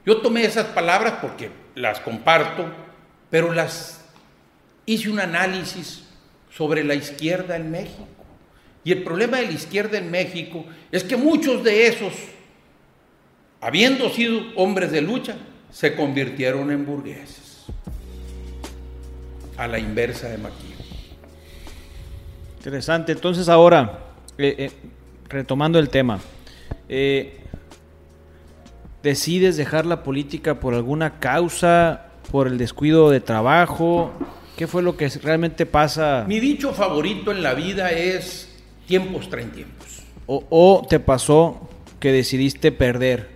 Yo 0.05 0.21
tomé 0.21 0.45
esas 0.45 0.67
palabras 0.67 1.15
porque 1.21 1.51
las 1.75 2.01
comparto, 2.01 2.67
pero 3.31 3.53
las 3.53 4.05
hice 4.87 5.11
un 5.11 5.21
análisis 5.21 6.05
sobre 6.51 6.85
la 6.85 6.95
izquierda 6.95 7.57
en 7.57 7.71
México. 7.71 8.07
Y 8.85 8.93
el 8.93 9.03
problema 9.03 9.39
de 9.39 9.47
la 9.47 9.53
izquierda 9.53 9.99
en 9.99 10.11
México 10.11 10.65
es 10.91 11.05
que 11.05 11.17
muchos 11.17 11.63
de 11.63 11.87
esos, 11.87 12.13
habiendo 13.61 14.09
sido 14.11 14.41
hombres 14.57 14.91
de 14.91 15.03
lucha, 15.03 15.37
se 15.71 15.95
convirtieron 15.95 16.71
en 16.71 16.87
burgueses. 16.87 17.48
A 19.59 19.67
la 19.67 19.79
inversa 19.79 20.29
de 20.29 20.39
Maquillo. 20.39 20.77
Interesante. 22.59 23.13
Entonces 23.13 23.49
ahora, 23.49 23.99
eh, 24.39 24.55
eh, 24.59 24.71
retomando 25.29 25.79
el 25.79 25.89
tema, 25.89 26.21
eh, 26.89 27.41
¿decides 29.03 29.57
dejar 29.57 29.85
la 29.85 30.03
política 30.03 30.61
por 30.61 30.75
alguna 30.75 31.19
causa, 31.19 32.07
por 32.31 32.47
el 32.47 32.59
descuido 32.59 33.11
de 33.11 33.21
trabajo? 33.21 34.13
¿Qué 34.57 34.67
fue 34.67 34.83
lo 34.83 34.97
que 34.97 35.09
realmente 35.09 35.67
pasa? 35.67 36.25
Mi 36.27 36.41
dicho 36.41 36.73
favorito 36.73 37.31
en 37.31 37.43
la 37.43 37.55
vida 37.55 37.93
es 37.93 38.49
tiempos 38.87 39.31
traen 39.31 39.51
tiempos. 39.51 40.03
O, 40.27 40.85
te 40.89 41.01
pasó 41.01 41.69
que 42.01 42.13
decidiste 42.13 42.73
perder 42.73 43.29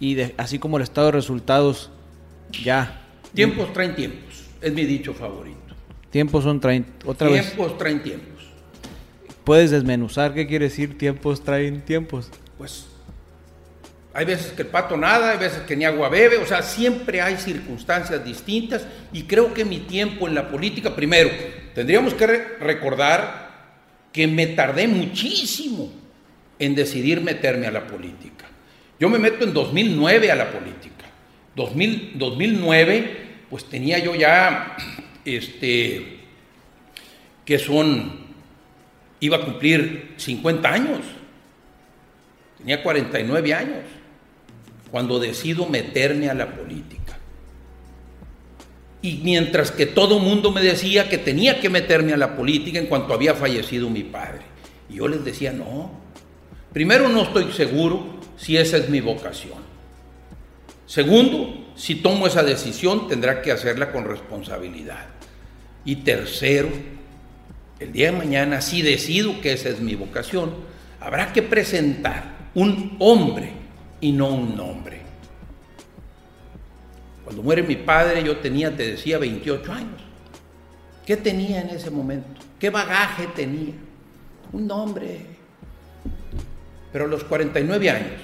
y 0.00 0.20
así 0.36 0.58
como 0.58 0.78
el 0.78 0.82
estado 0.82 1.08
de 1.08 1.12
resultados, 1.12 1.90
ya. 2.64 3.02
Tiempos 3.34 3.72
traen 3.72 3.94
tiempos, 3.94 4.27
es 4.60 4.72
mi 4.72 4.84
dicho 4.84 5.14
favorito. 5.14 5.58
Tiempos 6.10 6.44
son 6.44 6.60
traen, 6.60 6.86
otra 7.04 7.28
vez. 7.28 7.46
Tiempos 7.46 7.78
traen 7.78 8.02
tiempos. 8.02 8.44
puedes 9.44 9.70
desmenuzar 9.70 10.34
qué 10.34 10.46
quiere 10.46 10.66
decir 10.66 10.96
tiempos 10.98 11.42
traen 11.42 11.80
tiempos? 11.82 12.30
Pues 12.56 12.86
hay 14.18 14.24
veces 14.24 14.52
que 14.52 14.62
el 14.62 14.68
pato 14.68 14.96
nada, 14.96 15.30
hay 15.30 15.38
veces 15.38 15.60
que 15.60 15.76
ni 15.76 15.84
agua 15.84 16.08
bebe, 16.08 16.38
o 16.38 16.46
sea, 16.46 16.62
siempre 16.62 17.20
hay 17.20 17.36
circunstancias 17.36 18.24
distintas 18.24 18.86
y 19.12 19.22
creo 19.22 19.54
que 19.54 19.64
mi 19.64 19.78
tiempo 19.78 20.26
en 20.26 20.34
la 20.34 20.50
política, 20.50 20.96
primero, 20.96 21.30
tendríamos 21.74 22.14
que 22.14 22.26
recordar 22.26 23.48
que 24.12 24.26
me 24.26 24.48
tardé 24.48 24.88
muchísimo 24.88 25.92
en 26.58 26.74
decidir 26.74 27.20
meterme 27.20 27.66
a 27.66 27.70
la 27.70 27.86
política. 27.86 28.46
Yo 28.98 29.08
me 29.08 29.18
meto 29.18 29.44
en 29.44 29.54
2009 29.54 30.32
a 30.32 30.34
la 30.34 30.50
política. 30.50 31.04
2009, 31.54 33.27
pues 33.50 33.64
tenía 33.64 33.98
yo 33.98 34.14
ya, 34.14 34.76
este, 35.24 36.18
que 37.44 37.58
son, 37.58 38.26
iba 39.20 39.38
a 39.38 39.44
cumplir 39.44 40.14
50 40.16 40.68
años. 40.68 41.00
Tenía 42.58 42.82
49 42.82 43.54
años 43.54 43.84
cuando 44.90 45.18
decido 45.18 45.66
meterme 45.66 46.28
a 46.28 46.34
la 46.34 46.54
política. 46.54 47.18
Y 49.00 49.20
mientras 49.22 49.70
que 49.70 49.86
todo 49.86 50.18
mundo 50.18 50.50
me 50.50 50.60
decía 50.60 51.08
que 51.08 51.18
tenía 51.18 51.60
que 51.60 51.70
meterme 51.70 52.12
a 52.12 52.16
la 52.16 52.36
política 52.36 52.78
en 52.78 52.86
cuanto 52.86 53.14
había 53.14 53.34
fallecido 53.34 53.88
mi 53.88 54.02
padre. 54.02 54.42
Yo 54.90 55.06
les 55.06 55.24
decía, 55.24 55.52
no. 55.52 55.92
Primero, 56.72 57.08
no 57.08 57.22
estoy 57.22 57.52
seguro 57.52 58.18
si 58.36 58.56
esa 58.56 58.76
es 58.76 58.88
mi 58.88 59.00
vocación. 59.00 59.58
Segundo, 60.86 61.67
si 61.78 61.94
tomo 61.94 62.26
esa 62.26 62.42
decisión, 62.42 63.06
tendrá 63.06 63.40
que 63.40 63.52
hacerla 63.52 63.92
con 63.92 64.04
responsabilidad. 64.04 65.06
Y 65.84 65.96
tercero, 65.96 66.68
el 67.78 67.92
día 67.92 68.10
de 68.10 68.18
mañana, 68.18 68.60
si 68.60 68.82
decido 68.82 69.40
que 69.40 69.52
esa 69.52 69.68
es 69.68 69.80
mi 69.80 69.94
vocación, 69.94 70.54
habrá 70.98 71.32
que 71.32 71.40
presentar 71.40 72.50
un 72.54 72.96
hombre 72.98 73.52
y 74.00 74.10
no 74.10 74.28
un 74.30 74.56
nombre. 74.56 75.02
Cuando 77.22 77.44
muere 77.44 77.62
mi 77.62 77.76
padre 77.76 78.24
yo 78.24 78.38
tenía, 78.38 78.76
te 78.76 78.90
decía, 78.90 79.18
28 79.18 79.72
años. 79.72 80.02
¿Qué 81.06 81.16
tenía 81.16 81.60
en 81.60 81.70
ese 81.70 81.92
momento? 81.92 82.40
¿Qué 82.58 82.70
bagaje 82.70 83.28
tenía? 83.36 83.74
Un 84.52 84.66
nombre. 84.66 85.20
Pero 86.92 87.04
a 87.04 87.08
los 87.08 87.22
49 87.22 87.88
años, 87.88 88.20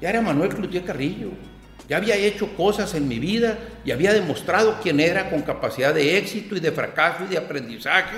ya 0.00 0.10
era 0.10 0.20
Manuel 0.20 0.48
Cloutier 0.48 0.84
Carrillo. 0.84 1.30
Ya 1.88 1.98
había 1.98 2.16
hecho 2.16 2.56
cosas 2.56 2.94
en 2.94 3.06
mi 3.06 3.18
vida 3.18 3.58
y 3.84 3.92
había 3.92 4.12
demostrado 4.12 4.80
quién 4.82 4.98
era 4.98 5.30
con 5.30 5.42
capacidad 5.42 5.94
de 5.94 6.18
éxito 6.18 6.56
y 6.56 6.60
de 6.60 6.72
fracaso 6.72 7.24
y 7.24 7.28
de 7.28 7.38
aprendizaje 7.38 8.16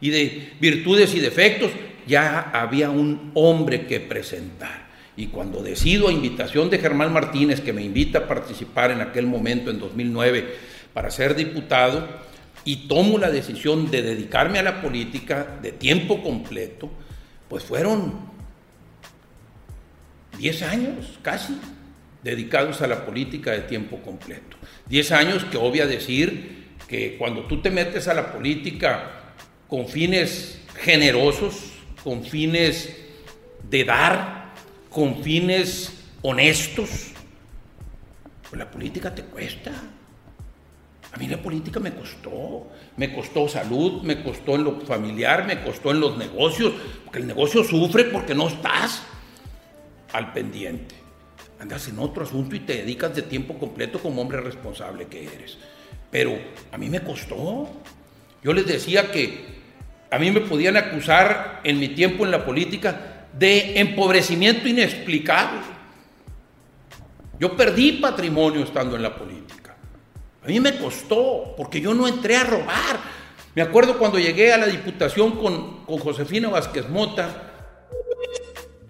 y 0.00 0.10
de 0.10 0.52
virtudes 0.60 1.14
y 1.14 1.20
defectos. 1.20 1.70
Ya 2.06 2.50
había 2.52 2.90
un 2.90 3.30
hombre 3.34 3.86
que 3.86 4.00
presentar. 4.00 4.86
Y 5.16 5.28
cuando 5.28 5.62
decido 5.62 6.08
a 6.08 6.12
invitación 6.12 6.68
de 6.68 6.78
Germán 6.78 7.12
Martínez, 7.12 7.62
que 7.62 7.72
me 7.72 7.82
invita 7.82 8.18
a 8.18 8.28
participar 8.28 8.90
en 8.90 9.00
aquel 9.00 9.26
momento, 9.26 9.70
en 9.70 9.78
2009, 9.78 10.54
para 10.92 11.10
ser 11.10 11.34
diputado, 11.34 12.06
y 12.64 12.88
tomo 12.88 13.16
la 13.16 13.30
decisión 13.30 13.90
de 13.90 14.02
dedicarme 14.02 14.58
a 14.58 14.62
la 14.62 14.82
política 14.82 15.58
de 15.62 15.72
tiempo 15.72 16.22
completo, 16.22 16.90
pues 17.48 17.64
fueron 17.64 18.12
10 20.36 20.62
años 20.62 21.18
casi 21.22 21.58
dedicados 22.26 22.82
a 22.82 22.88
la 22.88 23.06
política 23.06 23.52
de 23.52 23.60
tiempo 23.60 24.02
completo. 24.02 24.56
10 24.86 25.12
años 25.12 25.44
que 25.44 25.56
obvia 25.56 25.86
decir 25.86 26.74
que 26.88 27.16
cuando 27.16 27.44
tú 27.44 27.62
te 27.62 27.70
metes 27.70 28.08
a 28.08 28.14
la 28.14 28.32
política 28.32 29.34
con 29.68 29.86
fines 29.86 30.60
generosos, 30.82 31.72
con 32.02 32.24
fines 32.24 32.96
de 33.70 33.84
dar, 33.84 34.52
con 34.90 35.22
fines 35.22 35.92
honestos, 36.22 37.12
pues 38.48 38.58
la 38.58 38.70
política 38.70 39.14
te 39.14 39.22
cuesta. 39.22 39.70
A 41.12 41.18
mí 41.18 41.28
la 41.28 41.40
política 41.40 41.78
me 41.78 41.94
costó, 41.94 42.66
me 42.96 43.14
costó 43.14 43.48
salud, 43.48 44.02
me 44.02 44.22
costó 44.24 44.56
en 44.56 44.64
lo 44.64 44.80
familiar, 44.80 45.46
me 45.46 45.62
costó 45.62 45.92
en 45.92 46.00
los 46.00 46.18
negocios, 46.18 46.74
porque 47.04 47.20
el 47.20 47.26
negocio 47.28 47.62
sufre 47.62 48.04
porque 48.04 48.34
no 48.34 48.48
estás 48.48 49.02
al 50.12 50.32
pendiente. 50.32 51.05
Andas 51.58 51.88
en 51.88 51.98
otro 51.98 52.24
asunto 52.24 52.54
y 52.54 52.60
te 52.60 52.76
dedicas 52.76 53.14
de 53.14 53.22
tiempo 53.22 53.58
completo 53.58 53.98
como 53.98 54.20
hombre 54.20 54.40
responsable 54.40 55.06
que 55.06 55.24
eres. 55.24 55.56
Pero 56.10 56.38
a 56.70 56.78
mí 56.78 56.90
me 56.90 57.00
costó. 57.00 57.68
Yo 58.42 58.52
les 58.52 58.66
decía 58.66 59.10
que 59.10 59.56
a 60.10 60.18
mí 60.18 60.30
me 60.30 60.40
podían 60.40 60.76
acusar 60.76 61.60
en 61.64 61.78
mi 61.80 61.88
tiempo 61.88 62.24
en 62.24 62.30
la 62.30 62.44
política 62.44 63.26
de 63.36 63.80
empobrecimiento 63.80 64.68
inexplicable. 64.68 65.60
Yo 67.38 67.56
perdí 67.56 67.92
patrimonio 67.92 68.62
estando 68.62 68.96
en 68.96 69.02
la 69.02 69.16
política. 69.16 69.76
A 70.42 70.46
mí 70.46 70.60
me 70.60 70.78
costó, 70.78 71.54
porque 71.56 71.80
yo 71.80 71.92
no 71.92 72.06
entré 72.06 72.36
a 72.36 72.44
robar. 72.44 73.00
Me 73.54 73.62
acuerdo 73.62 73.98
cuando 73.98 74.18
llegué 74.18 74.52
a 74.52 74.58
la 74.58 74.66
diputación 74.66 75.32
con, 75.32 75.84
con 75.84 75.98
Josefina 75.98 76.48
Vázquez 76.48 76.88
Mota. 76.88 77.52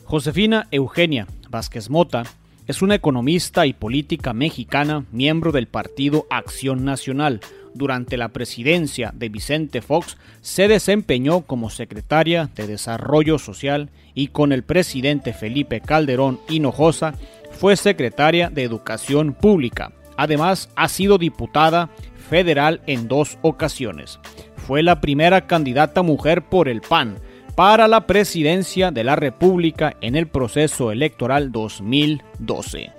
Josefina 0.05 0.69
Eugenia 0.71 1.27
Vázquez 1.49 1.89
Mota 1.89 2.25
es 2.67 2.83
una 2.83 2.97
economista 2.97 3.67
y 3.67 3.73
política 3.73 4.33
mexicana, 4.33 5.05
miembro 5.13 5.53
del 5.53 5.69
partido 5.69 6.27
Acción 6.31 6.85
Nacional, 6.85 7.41
durante 7.75 8.17
la 8.17 8.29
presidencia 8.29 9.13
de 9.15 9.29
Vicente 9.29 9.83
Fox, 9.83 10.17
se 10.41 10.67
desempeñó 10.67 11.43
como 11.43 11.71
secretaria 11.71 12.49
de 12.57 12.67
Desarrollo 12.67 13.39
Social 13.39 13.91
y 14.15 14.29
con 14.29 14.53
el 14.53 14.63
presidente 14.63 15.33
Felipe 15.33 15.81
Calderón 15.81 16.41
Hinojosa 16.49 17.15
fue 17.53 17.77
secretaria 17.77 18.51
de 18.51 18.63
Educación 18.65 19.35
Pública. 19.35 19.93
Además, 20.17 20.71
ha 20.75 20.89
sido 20.89 21.19
diputada 21.19 21.91
federal 22.31 22.81
en 22.87 23.09
dos 23.09 23.39
ocasiones. 23.43 24.19
Fue 24.57 24.83
la 24.83 25.01
primera 25.01 25.47
candidata 25.47 26.03
mujer 26.03 26.43
por 26.43 26.69
el 26.69 26.81
PAN 26.81 27.19
para 27.57 27.89
la 27.89 28.07
presidencia 28.07 28.91
de 28.91 29.03
la 29.03 29.17
República 29.17 29.97
en 30.03 30.15
el 30.15 30.29
proceso 30.29 30.93
electoral 30.93 31.53
2012. 31.53 32.93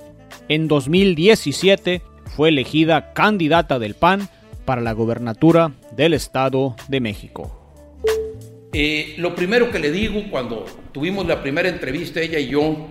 En 0.50 0.68
2017 0.68 2.02
fue 2.36 2.50
elegida 2.50 3.14
candidata 3.14 3.78
del 3.78 3.94
PAN 3.94 4.28
para 4.66 4.82
la 4.82 4.94
gobernatura 4.94 5.74
del 5.92 6.16
Estado 6.16 6.76
de 6.88 7.00
México. 7.00 7.54
Eh, 8.74 9.14
lo 9.20 9.36
primero 9.36 9.70
que 9.70 9.78
le 9.78 9.92
digo 9.92 10.24
cuando 10.32 10.66
tuvimos 10.92 11.28
la 11.28 11.44
primera 11.44 11.70
entrevista 11.70 12.20
ella 12.20 12.40
y 12.40 12.48
yo, 12.48 12.88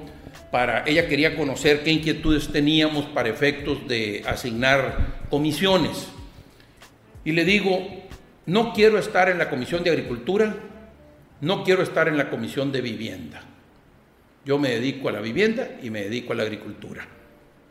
para 0.52 0.84
ella 0.86 1.08
quería 1.08 1.36
conocer 1.36 1.82
qué 1.82 1.90
inquietudes 1.90 2.48
teníamos 2.52 3.06
para 3.06 3.28
efectos 3.28 3.88
de 3.88 4.22
asignar 4.24 5.24
comisiones. 5.30 6.06
Y 7.24 7.32
le 7.32 7.44
digo, 7.44 7.88
no 8.46 8.72
quiero 8.72 9.00
estar 9.00 9.28
en 9.28 9.38
la 9.38 9.50
Comisión 9.50 9.82
de 9.82 9.90
Agricultura, 9.90 10.54
no 11.40 11.64
quiero 11.64 11.82
estar 11.82 12.08
en 12.08 12.16
la 12.16 12.30
Comisión 12.30 12.72
de 12.72 12.80
Vivienda. 12.80 13.42
Yo 14.44 14.58
me 14.58 14.70
dedico 14.70 15.08
a 15.08 15.12
la 15.12 15.20
vivienda 15.20 15.78
y 15.82 15.90
me 15.90 16.02
dedico 16.02 16.32
a 16.32 16.36
la 16.36 16.44
agricultura. 16.44 17.06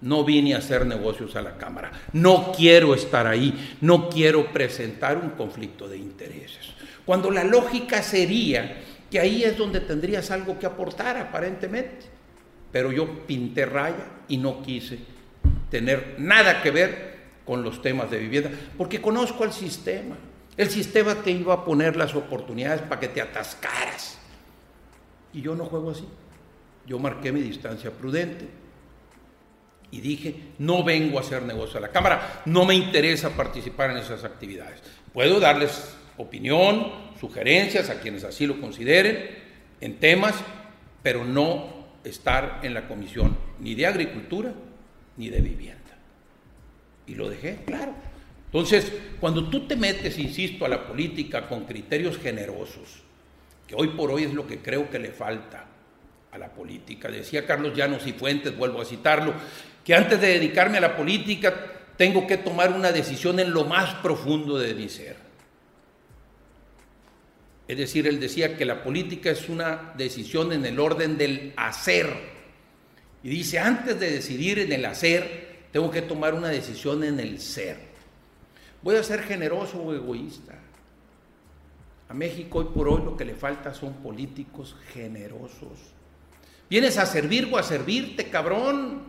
No 0.01 0.23
vine 0.23 0.53
a 0.53 0.57
hacer 0.57 0.85
negocios 0.85 1.35
a 1.35 1.41
la 1.41 1.57
Cámara. 1.57 1.91
No 2.13 2.51
quiero 2.51 2.93
estar 2.93 3.25
ahí. 3.25 3.77
No 3.81 4.09
quiero 4.09 4.51
presentar 4.51 5.17
un 5.17 5.31
conflicto 5.31 5.87
de 5.87 5.97
intereses. 5.97 6.73
Cuando 7.05 7.31
la 7.31 7.43
lógica 7.43 8.03
sería 8.03 8.81
que 9.09 9.19
ahí 9.19 9.43
es 9.43 9.57
donde 9.57 9.79
tendrías 9.79 10.31
algo 10.31 10.59
que 10.59 10.65
aportar 10.65 11.17
aparentemente. 11.17 12.07
Pero 12.71 12.91
yo 12.91 13.25
pinté 13.25 13.65
raya 13.65 14.05
y 14.27 14.37
no 14.37 14.61
quise 14.61 14.99
tener 15.69 16.15
nada 16.17 16.61
que 16.61 16.71
ver 16.71 17.15
con 17.45 17.63
los 17.63 17.81
temas 17.81 18.09
de 18.09 18.17
vivienda, 18.17 18.49
porque 18.77 19.01
conozco 19.01 19.43
el 19.43 19.53
sistema. 19.53 20.17
El 20.57 20.69
sistema 20.69 21.15
te 21.15 21.31
iba 21.31 21.53
a 21.53 21.65
poner 21.65 21.95
las 21.95 22.15
oportunidades 22.15 22.81
para 22.81 22.99
que 22.99 23.09
te 23.09 23.21
atascaras. 23.21 24.17
Y 25.33 25.41
yo 25.41 25.55
no 25.55 25.65
juego 25.65 25.91
así. 25.91 26.07
Yo 26.85 26.99
marqué 26.99 27.31
mi 27.31 27.41
distancia 27.41 27.91
prudente 27.91 28.47
y 29.91 30.01
dije, 30.01 30.35
no 30.59 30.83
vengo 30.83 31.17
a 31.17 31.21
hacer 31.21 31.43
negocio 31.43 31.77
a 31.77 31.81
la 31.81 31.91
Cámara, 31.91 32.41
no 32.45 32.65
me 32.65 32.75
interesa 32.75 33.29
participar 33.31 33.91
en 33.91 33.97
esas 33.97 34.23
actividades. 34.23 34.81
Puedo 35.13 35.39
darles 35.39 35.95
opinión, 36.17 36.91
sugerencias 37.19 37.89
a 37.89 37.99
quienes 37.99 38.23
así 38.23 38.45
lo 38.45 38.59
consideren 38.61 39.29
en 39.81 39.99
temas, 39.99 40.35
pero 41.01 41.25
no 41.25 41.87
estar 42.03 42.59
en 42.63 42.73
la 42.73 42.87
comisión 42.87 43.37
ni 43.59 43.75
de 43.75 43.87
agricultura 43.87 44.53
ni 45.17 45.29
de 45.29 45.41
vivienda. 45.41 45.81
Y 47.07 47.15
lo 47.15 47.29
dejé 47.29 47.63
claro. 47.65 47.93
Entonces, 48.55 48.89
cuando 49.19 49.49
tú 49.49 49.67
te 49.67 49.75
metes, 49.75 50.17
insisto, 50.17 50.63
a 50.63 50.69
la 50.69 50.87
política 50.87 51.45
con 51.45 51.65
criterios 51.65 52.17
generosos, 52.17 53.03
que 53.67 53.75
hoy 53.75 53.89
por 53.89 54.09
hoy 54.09 54.23
es 54.23 54.33
lo 54.33 54.47
que 54.47 54.59
creo 54.59 54.89
que 54.89 54.97
le 54.97 55.11
falta 55.11 55.65
a 56.31 56.37
la 56.37 56.53
política, 56.53 57.09
decía 57.09 57.45
Carlos 57.45 57.75
Llanos 57.75 58.07
y 58.07 58.13
Fuentes, 58.13 58.55
vuelvo 58.55 58.79
a 58.79 58.85
citarlo, 58.85 59.33
que 59.83 59.93
antes 59.93 60.21
de 60.21 60.27
dedicarme 60.27 60.77
a 60.77 60.81
la 60.81 60.95
política 60.95 61.53
tengo 61.97 62.25
que 62.25 62.37
tomar 62.37 62.71
una 62.71 62.93
decisión 62.93 63.41
en 63.41 63.51
lo 63.51 63.65
más 63.65 63.95
profundo 63.95 64.57
de 64.57 64.73
mi 64.73 64.87
ser. 64.87 65.17
Es 67.67 67.77
decir, 67.77 68.07
él 68.07 68.21
decía 68.21 68.55
que 68.55 68.63
la 68.63 68.85
política 68.85 69.31
es 69.31 69.49
una 69.49 69.91
decisión 69.97 70.53
en 70.53 70.65
el 70.65 70.79
orden 70.79 71.17
del 71.17 71.51
hacer. 71.57 72.07
Y 73.21 73.27
dice, 73.27 73.59
antes 73.59 73.99
de 73.99 74.11
decidir 74.11 74.59
en 74.59 74.71
el 74.71 74.85
hacer, 74.85 75.65
tengo 75.73 75.91
que 75.91 76.03
tomar 76.03 76.33
una 76.33 76.47
decisión 76.47 77.03
en 77.03 77.19
el 77.19 77.41
ser. 77.41 77.84
Voy 78.85 78.97
a 78.97 79.03
ser 79.03 79.23
generoso 79.23 79.79
o 79.79 79.95
egoísta. 79.95 80.53
A 82.07 82.13
México 82.13 82.59
hoy 82.59 82.67
por 82.71 82.87
hoy 82.87 83.01
lo 83.03 83.17
que 83.17 83.25
le 83.25 83.33
falta 83.33 83.73
son 83.73 83.95
políticos 83.95 84.75
generosos. 84.93 85.79
Vienes 86.69 86.99
a 86.99 87.07
servir 87.07 87.49
o 87.51 87.57
a 87.57 87.63
servirte, 87.63 88.29
cabrón. 88.29 89.01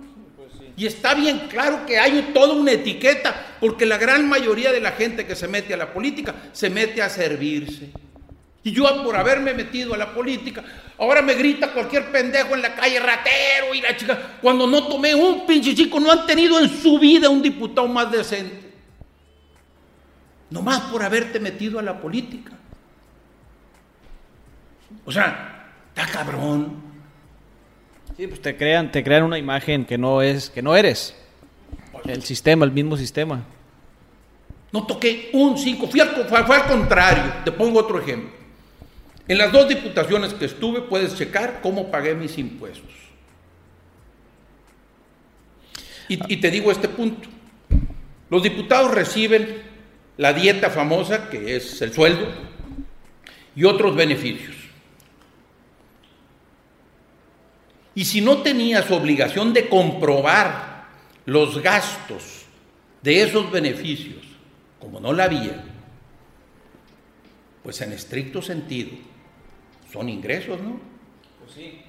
Y 0.79 0.87
está 0.87 1.13
bien 1.13 1.41
claro 1.51 1.85
que 1.85 1.99
hay 1.99 2.31
toda 2.33 2.55
una 2.55 2.73
etiqueta, 2.73 3.59
porque 3.61 3.85
la 3.85 3.99
gran 3.99 4.27
mayoría 4.27 4.73
de 4.73 4.81
la 4.81 4.93
gente 4.93 5.27
que 5.27 5.37
se 5.37 5.47
mete 5.47 5.75
a 5.75 5.77
la 5.77 5.93
política 5.93 6.35
se 6.53 6.71
mete 6.71 7.03
a 7.03 7.11
servirse. 7.11 7.91
Y 8.65 8.73
yo 8.73 9.05
por 9.05 9.15
haberme 9.15 9.53
metido 9.53 9.93
a 9.93 9.99
la 9.99 10.15
política, 10.15 10.65
ahora 10.97 11.21
me 11.21 11.35
grita 11.35 11.75
cualquier 11.75 12.11
pendejo 12.11 12.55
en 12.55 12.63
la 12.63 12.75
calle, 12.75 12.99
ratero 12.99 13.75
y 13.75 13.83
la 13.83 13.95
chica, 13.95 14.39
cuando 14.41 14.67
no 14.67 14.89
tomé 14.89 15.15
un 15.15 15.45
pinche 15.45 15.75
chico, 15.75 16.01
no 16.01 16.11
han 16.11 16.25
tenido 16.25 16.59
en 16.61 16.71
su 16.71 16.99
vida 16.99 17.29
un 17.29 17.43
diputado 17.43 17.87
más 17.87 18.11
decente. 18.11 18.66
Nomás 20.51 20.83
por 20.83 21.03
haberte 21.03 21.41
metido 21.41 21.79
a 21.79 21.83
la 21.83 22.01
política. 22.01 22.53
O 25.05 25.13
sea, 25.13 25.73
está 25.89 26.07
cabrón. 26.07 26.85
Sí, 28.17 28.27
pues 28.27 28.41
te 28.41 28.57
crean, 28.57 28.91
te 28.91 29.03
crean 29.03 29.25
una 29.25 29.39
imagen 29.39 29.85
que 29.85 29.99
no 29.99 30.23
es, 30.23 30.51
que 30.51 30.63
no 30.63 30.77
eres. 30.77 31.15
El 32.05 32.23
sistema, 32.23 32.65
el 32.65 32.73
mismo 32.73 32.97
sistema. 32.97 33.45
No 34.73 34.87
toqué 34.87 35.31
un 35.33 35.59
5, 35.59 35.87
fui, 35.89 36.01
fue 36.29 36.57
al 36.57 36.67
contrario. 36.67 37.33
Te 37.45 37.53
pongo 37.53 37.81
otro 37.81 38.01
ejemplo. 38.01 38.31
En 39.29 39.39
las 39.39 39.51
dos 39.51 39.69
diputaciones 39.69 40.33
que 40.35 40.45
estuve 40.45 40.83
puedes 40.83 41.17
checar 41.17 41.61
cómo 41.61 41.91
pagué 41.91 42.15
mis 42.15 42.39
impuestos. 42.39 42.95
Y, 46.09 46.33
y, 46.33 46.37
te 46.37 46.51
digo 46.53 46.71
este 46.71 46.89
punto. 46.89 47.29
Los 48.31 48.43
diputados 48.43 48.93
reciben 48.93 49.66
la 50.17 50.33
dieta 50.33 50.71
famosa, 50.71 51.29
que 51.29 51.57
es 51.57 51.81
el 51.83 51.93
sueldo, 51.93 52.27
y 53.55 53.65
otros 53.65 53.95
beneficios. 53.95 54.55
Y 57.95 58.05
si 58.05 58.21
no 58.21 58.43
tenías 58.43 58.91
obligación 58.91 59.53
de 59.53 59.69
comprobar 59.69 60.87
los 61.25 61.63
gastos 61.63 62.45
de 63.03 63.23
esos 63.23 63.51
beneficios, 63.51 64.23
como 64.79 65.01
no 65.01 65.13
la 65.13 65.25
había, 65.25 65.65
pues 67.63 67.81
en 67.81 67.93
estricto 67.93 68.43
sentido, 68.43 68.91
son 69.93 70.09
ingresos, 70.09 70.61
¿no? 70.61 70.79
Pues 71.41 71.53
sí. 71.53 71.81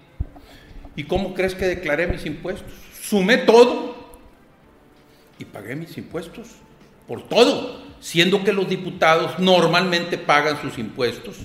¿Y 0.96 1.04
cómo 1.04 1.34
crees 1.34 1.54
que 1.56 1.66
declaré 1.66 2.08
mis 2.08 2.26
impuestos? 2.26 2.72
Sumé 3.02 3.38
todo 3.40 3.96
y 5.38 5.46
pagué 5.46 5.76
mis 5.76 5.98
impuestos 5.98 6.48
por 7.08 7.28
todo, 7.28 7.87
siendo 8.00 8.44
que 8.44 8.54
los 8.54 8.70
diputados 8.70 9.40
normalmente 9.40 10.18
pagan 10.18 10.62
sus 10.62 10.78
impuestos 10.78 11.38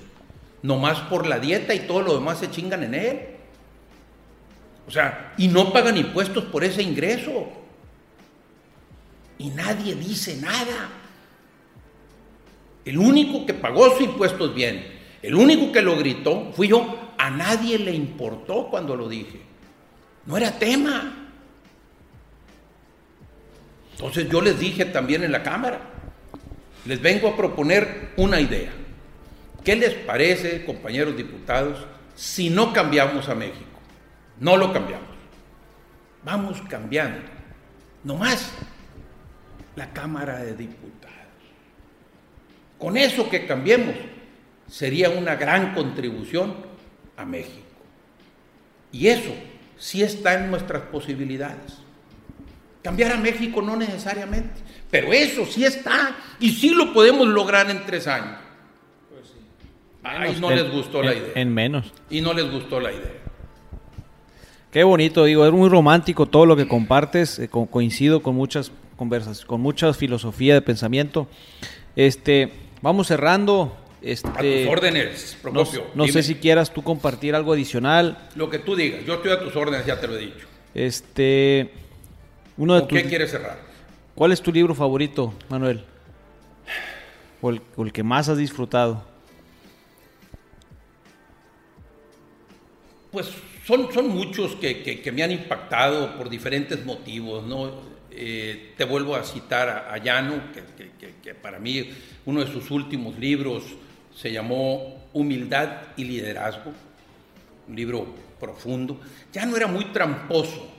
nomás 0.62 1.00
por 1.00 1.26
la 1.26 1.38
dieta 1.38 1.74
y 1.74 1.80
todo 1.80 2.02
lo 2.02 2.14
demás 2.14 2.38
se 2.38 2.50
chingan 2.50 2.84
en 2.84 2.94
él. 2.94 3.20
O 4.86 4.90
sea, 4.90 5.34
y 5.36 5.48
no 5.48 5.72
pagan 5.72 5.96
impuestos 5.96 6.44
por 6.44 6.64
ese 6.64 6.82
ingreso. 6.82 7.48
Y 9.38 9.50
nadie 9.50 9.94
dice 9.94 10.36
nada. 10.36 10.88
El 12.84 12.98
único 12.98 13.46
que 13.46 13.54
pagó 13.54 13.90
sus 13.90 14.02
impuestos 14.02 14.54
bien, 14.54 14.84
el 15.22 15.34
único 15.34 15.72
que 15.72 15.82
lo 15.82 15.96
gritó 15.96 16.52
fui 16.52 16.68
yo. 16.68 16.98
A 17.18 17.30
nadie 17.30 17.78
le 17.78 17.92
importó 17.92 18.68
cuando 18.68 18.96
lo 18.96 19.08
dije. 19.08 19.40
No 20.26 20.36
era 20.36 20.58
tema. 20.58 21.28
Entonces 23.92 24.28
yo 24.28 24.40
les 24.40 24.58
dije 24.58 24.84
también 24.86 25.22
en 25.22 25.30
la 25.30 25.44
Cámara, 25.44 25.91
les 26.84 27.00
vengo 27.00 27.28
a 27.28 27.36
proponer 27.36 28.12
una 28.16 28.40
idea. 28.40 28.70
¿Qué 29.64 29.76
les 29.76 29.94
parece, 29.94 30.64
compañeros 30.64 31.16
diputados, 31.16 31.86
si 32.16 32.50
no 32.50 32.72
cambiamos 32.72 33.28
a 33.28 33.34
México? 33.34 33.78
No 34.40 34.56
lo 34.56 34.72
cambiamos. 34.72 35.08
Vamos 36.24 36.60
cambiando. 36.68 37.20
No 38.04 38.16
más 38.16 38.52
la 39.76 39.92
Cámara 39.92 40.42
de 40.42 40.54
Diputados. 40.54 41.12
Con 42.78 42.96
eso 42.96 43.28
que 43.30 43.46
cambiemos 43.46 43.94
sería 44.68 45.10
una 45.10 45.36
gran 45.36 45.74
contribución 45.74 46.56
a 47.16 47.24
México. 47.24 47.62
Y 48.90 49.06
eso 49.06 49.32
sí 49.78 50.02
está 50.02 50.34
en 50.34 50.50
nuestras 50.50 50.82
posibilidades. 50.82 51.78
Cambiar 52.82 53.12
a 53.12 53.16
México 53.16 53.62
no 53.62 53.76
necesariamente, 53.76 54.60
pero 54.92 55.10
eso 55.10 55.46
sí 55.46 55.64
está 55.64 56.14
y 56.38 56.50
sí 56.50 56.68
lo 56.68 56.92
podemos 56.92 57.26
lograr 57.26 57.70
en 57.70 57.86
tres 57.86 58.06
años. 58.06 58.36
Pues 60.02 60.38
no 60.38 60.50
les 60.50 60.70
gustó 60.70 61.02
la 61.02 61.14
idea. 61.14 61.32
En 61.34 61.54
menos. 61.54 61.90
Y 62.10 62.20
no 62.20 62.34
les 62.34 62.50
gustó 62.50 62.78
la 62.78 62.92
idea. 62.92 63.12
Qué 64.70 64.84
bonito, 64.84 65.24
digo, 65.24 65.46
es 65.46 65.52
muy 65.52 65.70
romántico 65.70 66.26
todo 66.26 66.44
lo 66.44 66.56
que 66.56 66.68
compartes, 66.68 67.38
eh, 67.38 67.48
coincido 67.48 68.22
con 68.22 68.34
muchas 68.34 68.70
conversas, 68.96 69.46
con 69.46 69.62
mucha 69.62 69.94
filosofía 69.94 70.52
de 70.52 70.60
pensamiento. 70.60 71.26
Este, 71.96 72.52
vamos 72.82 73.06
cerrando. 73.06 73.74
Este, 74.02 74.28
a 74.28 74.40
tus 74.40 74.72
órdenes, 74.72 75.38
Procopio. 75.40 75.84
No, 75.94 76.06
sé 76.06 76.22
si 76.22 76.34
quieras 76.34 76.70
tú 76.70 76.82
compartir 76.82 77.34
algo 77.34 77.54
adicional. 77.54 78.28
Lo 78.34 78.50
que 78.50 78.58
tú 78.58 78.76
digas, 78.76 79.06
yo 79.06 79.14
estoy 79.14 79.32
a 79.32 79.40
tus 79.40 79.56
órdenes, 79.56 79.86
ya 79.86 79.98
te 79.98 80.06
lo 80.06 80.16
he 80.16 80.20
dicho. 80.20 80.46
Este, 80.74 81.70
uno 82.58 82.78
de 82.78 82.86
¿Qué 82.88 83.04
quieres 83.04 83.30
cerrar? 83.30 83.71
¿Cuál 84.14 84.32
es 84.32 84.42
tu 84.42 84.52
libro 84.52 84.74
favorito, 84.74 85.34
Manuel? 85.48 85.84
o 87.40 87.50
el 87.50 87.92
que 87.92 88.04
más 88.04 88.28
has 88.28 88.38
disfrutado? 88.38 89.04
Pues 93.10 93.30
son, 93.66 93.92
son 93.92 94.08
muchos 94.08 94.54
que, 94.56 95.10
me 95.12 95.22
han 95.22 95.32
impactado 95.32 96.16
por 96.16 96.30
diferentes 96.30 96.84
motivos, 96.84 97.44
¿no? 97.44 97.92
Eh, 98.10 98.74
te 98.76 98.84
vuelvo 98.84 99.16
a 99.16 99.24
citar 99.24 99.86
a, 99.90 99.98
Llano, 99.98 100.40
que, 100.54 101.34
para 101.34 101.58
mí 101.58 101.90
uno 102.26 102.44
de 102.44 102.52
sus 102.52 102.70
últimos 102.70 103.18
libros 103.18 103.64
se 104.14 104.30
llamó 104.30 105.08
Humildad 105.12 105.88
y 105.96 106.04
Liderazgo, 106.04 106.72
un 107.68 107.76
libro 107.76 108.06
profundo. 108.38 109.00
Ya 109.32 109.46
no 109.46 109.56
era 109.56 109.66
muy 109.66 109.86
tramposo, 109.86 110.70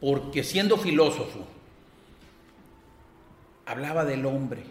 porque 0.00 0.42
siendo 0.42 0.76
filósofo, 0.76 1.46
hablaba 3.68 4.06
del 4.06 4.24
hombre, 4.24 4.62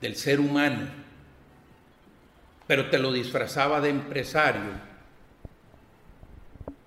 del 0.00 0.16
ser 0.16 0.40
humano, 0.40 0.88
pero 2.66 2.90
te 2.90 2.98
lo 2.98 3.12
disfrazaba 3.12 3.80
de 3.80 3.90
empresario 3.90 4.72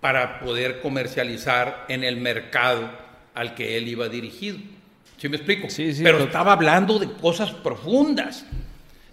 para 0.02 0.42
poder 0.42 0.82
comercializar 0.82 1.86
en 1.88 2.04
el 2.04 2.18
mercado 2.18 2.90
al 3.34 3.56
que 3.56 3.78
él 3.78 3.88
iba 3.88 4.10
dirigido. 4.10 4.58
¿Sí 5.18 5.30
me 5.30 5.38
explico? 5.38 5.70
Sí, 5.70 5.94
sí, 5.94 6.04
pero, 6.04 6.20
estaba 6.20 6.52
hablando 6.52 7.00
de 7.00 7.10
cosas 7.14 7.52
profundas. 7.52 8.46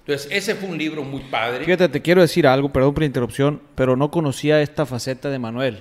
Entonces, 0.00 0.28
ese 0.30 0.56
fue 0.56 0.68
un 0.68 0.78
libro 0.78 1.04
muy 1.04 1.22
padre. 1.22 1.64
Fíjate, 1.64 1.88
te 1.88 2.02
quiero 2.02 2.22
decir 2.22 2.46
algo, 2.46 2.72
perdón 2.72 2.94
por 2.94 3.02
la 3.02 3.06
interrupción, 3.06 3.62
pero 3.76 3.96
no 3.96 4.10
conocía 4.10 4.60
esta 4.62 4.84
faceta 4.84 5.30
de 5.30 5.38
Manuel. 5.38 5.80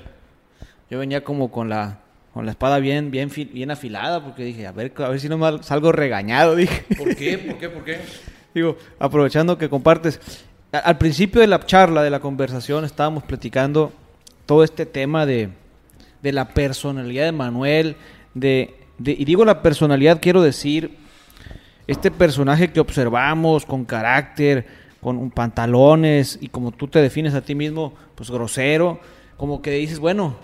Yo 0.91 0.99
venía 0.99 1.23
como 1.23 1.51
con 1.51 1.69
la, 1.69 2.04
con 2.35 2.45
la 2.45 2.51
espada 2.51 2.79
bien, 2.79 3.11
bien, 3.11 3.31
bien 3.53 3.71
afilada, 3.71 4.21
porque 4.21 4.43
dije, 4.43 4.67
a 4.67 4.73
ver, 4.73 4.91
a 4.97 5.07
ver 5.07 5.21
si 5.21 5.29
no 5.29 5.63
salgo 5.63 5.93
regañado, 5.93 6.53
dije. 6.57 6.83
¿Por 6.97 7.15
qué? 7.15 7.37
¿Por 7.37 7.57
qué? 7.57 7.69
¿Por 7.69 7.85
qué? 7.85 7.99
Digo, 8.53 8.77
aprovechando 8.99 9.57
que 9.57 9.69
compartes. 9.69 10.19
Al 10.73 10.97
principio 10.97 11.39
de 11.39 11.47
la 11.47 11.65
charla, 11.65 12.03
de 12.03 12.09
la 12.09 12.19
conversación, 12.19 12.83
estábamos 12.83 13.23
platicando 13.23 13.93
todo 14.45 14.65
este 14.65 14.85
tema 14.85 15.25
de, 15.25 15.47
la 16.23 16.49
personalidad 16.49 17.23
de 17.23 17.31
Manuel, 17.31 17.95
de, 18.33 18.75
y 19.01 19.23
digo 19.23 19.45
la 19.45 19.61
personalidad, 19.61 20.19
quiero 20.21 20.41
decir, 20.41 20.91
este 21.87 22.11
personaje 22.11 22.69
que 22.69 22.81
observamos 22.81 23.65
con 23.65 23.85
carácter, 23.85 24.67
con 24.99 25.31
pantalones 25.31 26.37
y 26.41 26.49
como 26.49 26.73
tú 26.73 26.89
te 26.89 26.99
defines 26.99 27.33
a 27.33 27.39
ti 27.39 27.55
mismo, 27.55 27.93
pues 28.13 28.29
grosero, 28.29 28.99
como 29.37 29.61
que 29.61 29.71
dices, 29.71 29.99
bueno, 29.99 30.35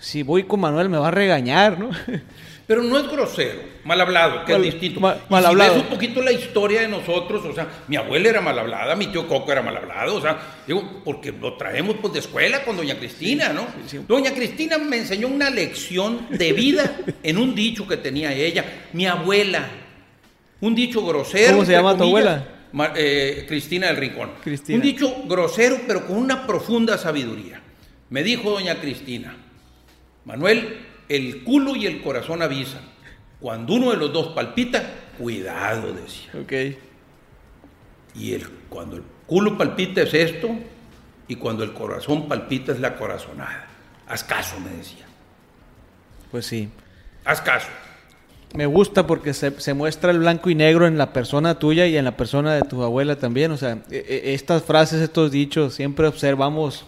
si 0.00 0.22
voy 0.22 0.44
con 0.44 0.60
Manuel 0.60 0.88
me 0.88 0.98
va 0.98 1.08
a 1.08 1.12
regañar, 1.12 1.78
¿no? 1.78 1.90
Pero 2.68 2.82
no 2.82 2.98
es 2.98 3.10
grosero, 3.10 3.60
mal 3.84 3.98
hablado, 3.98 4.44
que 4.44 4.54
es 4.54 4.60
distinto. 4.60 5.00
Mal, 5.00 5.46
hablado. 5.46 5.76
un 5.76 5.86
poquito 5.86 6.20
la 6.20 6.32
historia 6.32 6.82
de 6.82 6.88
nosotros, 6.88 7.42
o 7.46 7.54
sea, 7.54 7.66
mi 7.88 7.96
abuela 7.96 8.28
era 8.28 8.42
mal 8.42 8.58
hablada, 8.58 8.94
mi 8.94 9.06
tío 9.06 9.26
Coco 9.26 9.50
era 9.50 9.62
mal 9.62 9.74
hablado, 9.74 10.16
o 10.16 10.20
sea, 10.20 10.38
digo, 10.66 11.00
porque 11.02 11.32
lo 11.32 11.54
traemos 11.56 11.96
pues 11.98 12.12
de 12.12 12.18
escuela 12.18 12.62
con 12.64 12.76
doña 12.76 12.98
Cristina, 12.98 13.54
¿no? 13.54 13.66
Doña 14.06 14.34
Cristina 14.34 14.76
me 14.76 14.98
enseñó 14.98 15.28
una 15.28 15.48
lección 15.48 16.26
de 16.28 16.52
vida 16.52 16.94
en 17.22 17.38
un 17.38 17.54
dicho 17.54 17.88
que 17.88 17.96
tenía 17.96 18.34
ella. 18.34 18.66
Mi 18.92 19.06
abuela, 19.06 19.66
un 20.60 20.74
dicho 20.74 21.02
grosero. 21.06 21.52
¿Cómo 21.52 21.64
se 21.64 21.72
llama 21.72 21.96
tu 21.96 22.02
abuela? 22.02 22.48
eh, 22.96 23.46
Cristina 23.48 23.86
del 23.86 23.96
Rincón. 23.96 24.32
Cristina. 24.44 24.76
Un 24.76 24.82
dicho 24.82 25.22
grosero, 25.26 25.80
pero 25.86 26.06
con 26.06 26.18
una 26.18 26.46
profunda 26.46 26.98
sabiduría. 26.98 27.62
Me 28.10 28.22
dijo 28.22 28.50
doña 28.50 28.78
Cristina, 28.78 29.36
Manuel, 30.28 30.76
el 31.08 31.42
culo 31.42 31.74
y 31.74 31.86
el 31.86 32.02
corazón 32.02 32.42
avisan. 32.42 32.82
Cuando 33.40 33.72
uno 33.72 33.92
de 33.92 33.96
los 33.96 34.12
dos 34.12 34.28
palpita, 34.28 34.82
cuidado, 35.16 35.94
decía. 35.94 36.30
Ok. 36.38 36.76
Y 38.14 38.34
el, 38.34 38.46
cuando 38.68 38.96
el 38.96 39.02
culo 39.26 39.56
palpita 39.56 40.02
es 40.02 40.12
esto, 40.12 40.50
y 41.28 41.36
cuando 41.36 41.64
el 41.64 41.72
corazón 41.72 42.28
palpita 42.28 42.72
es 42.72 42.80
la 42.80 42.96
corazonada. 42.96 43.68
Haz 44.06 44.22
caso, 44.22 44.60
me 44.60 44.68
decía. 44.76 45.06
Pues 46.30 46.44
sí. 46.44 46.68
Haz 47.24 47.40
caso. 47.40 47.68
Me 48.54 48.66
gusta 48.66 49.06
porque 49.06 49.32
se, 49.32 49.58
se 49.58 49.72
muestra 49.72 50.10
el 50.10 50.18
blanco 50.18 50.50
y 50.50 50.54
negro 50.54 50.86
en 50.86 50.98
la 50.98 51.14
persona 51.14 51.58
tuya 51.58 51.86
y 51.86 51.96
en 51.96 52.04
la 52.04 52.18
persona 52.18 52.54
de 52.54 52.62
tu 52.62 52.82
abuela 52.82 53.16
también. 53.16 53.50
O 53.50 53.56
sea, 53.56 53.78
e- 53.90 54.04
e- 54.06 54.34
estas 54.34 54.62
frases, 54.62 55.00
estos 55.00 55.30
dichos, 55.30 55.72
siempre 55.72 56.06
observamos 56.06 56.84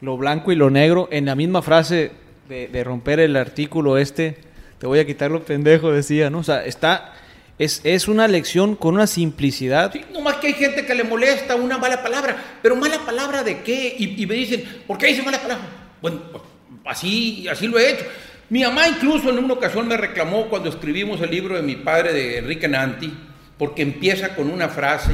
lo 0.00 0.16
blanco 0.16 0.52
y 0.52 0.56
lo 0.56 0.70
negro. 0.70 1.08
En 1.10 1.26
la 1.26 1.34
misma 1.34 1.62
frase 1.62 2.29
de, 2.50 2.84
romper 2.84 3.20
el 3.20 3.36
artículo 3.36 3.96
este, 3.96 4.36
te 4.78 4.86
voy 4.86 4.98
a 4.98 5.06
quitar 5.06 5.30
lo 5.30 5.44
pendejo, 5.44 5.92
decía, 5.92 6.30
¿no? 6.30 6.38
O 6.38 6.44
sea, 6.44 6.64
está... 6.64 7.14
Es, 7.58 7.82
es 7.84 8.08
una 8.08 8.26
lección 8.26 8.74
con 8.74 8.94
una 8.94 9.06
simplicidad. 9.06 9.92
Sí, 9.92 10.00
nomás 10.14 10.36
que 10.36 10.46
hay 10.46 10.54
gente 10.54 10.86
que 10.86 10.94
le 10.94 11.04
molesta 11.04 11.56
una 11.56 11.76
mala 11.76 12.02
palabra, 12.02 12.34
pero 12.62 12.74
mala 12.74 12.98
palabra 13.04 13.44
de 13.44 13.60
qué? 13.60 13.96
Y, 13.98 14.22
y 14.22 14.26
me 14.26 14.34
dicen, 14.34 14.64
¿por 14.86 14.96
qué 14.96 15.08
dice 15.08 15.22
mala 15.22 15.42
palabra? 15.42 15.66
Bueno, 16.00 16.22
pues, 16.32 16.42
así, 16.86 17.46
así 17.48 17.68
lo 17.68 17.78
he 17.78 17.90
hecho. 17.90 18.06
Mi 18.48 18.62
mamá 18.62 18.88
incluso 18.88 19.28
en 19.28 19.44
una 19.44 19.52
ocasión 19.52 19.86
me 19.86 19.98
reclamó 19.98 20.48
cuando 20.48 20.70
escribimos 20.70 21.20
el 21.20 21.30
libro 21.30 21.54
de 21.54 21.60
mi 21.60 21.76
padre, 21.76 22.14
de 22.14 22.38
Enrique 22.38 22.66
Nanti, 22.66 23.12
porque 23.58 23.82
empieza 23.82 24.34
con 24.34 24.50
una 24.50 24.70
frase, 24.70 25.12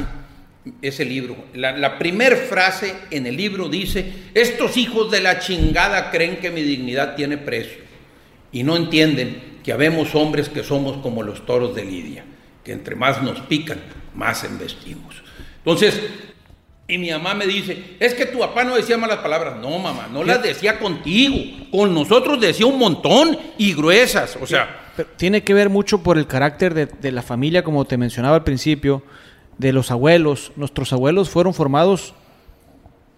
ese 0.81 1.05
libro. 1.05 1.35
La, 1.53 1.75
la 1.75 1.97
primer 1.97 2.35
frase 2.35 2.93
en 3.11 3.25
el 3.27 3.37
libro 3.37 3.69
dice, 3.69 4.11
estos 4.33 4.77
hijos 4.77 5.11
de 5.11 5.21
la 5.21 5.39
chingada 5.39 6.11
creen 6.11 6.37
que 6.37 6.51
mi 6.51 6.61
dignidad 6.61 7.15
tiene 7.15 7.37
precio 7.37 7.79
y 8.51 8.63
no 8.63 8.75
entienden 8.75 9.59
que 9.63 9.73
habemos 9.73 10.15
hombres 10.15 10.49
que 10.49 10.63
somos 10.63 10.97
como 10.97 11.23
los 11.23 11.45
toros 11.45 11.75
de 11.75 11.83
Lidia, 11.83 12.23
que 12.63 12.71
entre 12.71 12.95
más 12.95 13.21
nos 13.21 13.41
pican, 13.41 13.79
más 14.15 14.43
embestimos. 14.43 15.15
Entonces, 15.57 15.99
y 16.87 16.97
mi 16.97 17.11
mamá 17.11 17.33
me 17.33 17.45
dice, 17.45 17.97
es 17.99 18.13
que 18.13 18.25
tu 18.25 18.39
papá 18.39 18.63
no 18.63 18.75
decía 18.75 18.97
malas 18.97 19.17
palabras. 19.17 19.57
No, 19.57 19.77
mamá, 19.77 20.07
no 20.09 20.23
las 20.23 20.41
decía 20.41 20.79
contigo. 20.79 21.35
Con 21.69 21.93
nosotros 21.93 22.39
decía 22.39 22.65
un 22.65 22.79
montón 22.79 23.37
y 23.57 23.73
gruesas. 23.73 24.37
O 24.41 24.47
sea, 24.47 24.93
Pero 24.95 25.09
tiene 25.17 25.43
que 25.43 25.53
ver 25.53 25.69
mucho 25.69 26.01
por 26.01 26.17
el 26.17 26.27
carácter 26.27 26.73
de, 26.73 26.85
de 26.85 27.11
la 27.11 27.21
familia, 27.21 27.61
como 27.61 27.83
te 27.83 27.97
mencionaba 27.97 28.37
al 28.37 28.45
principio, 28.45 29.03
de 29.57 29.73
los 29.73 29.91
abuelos. 29.91 30.51
Nuestros 30.55 30.93
abuelos 30.93 31.29
fueron 31.29 31.53
formados 31.53 32.13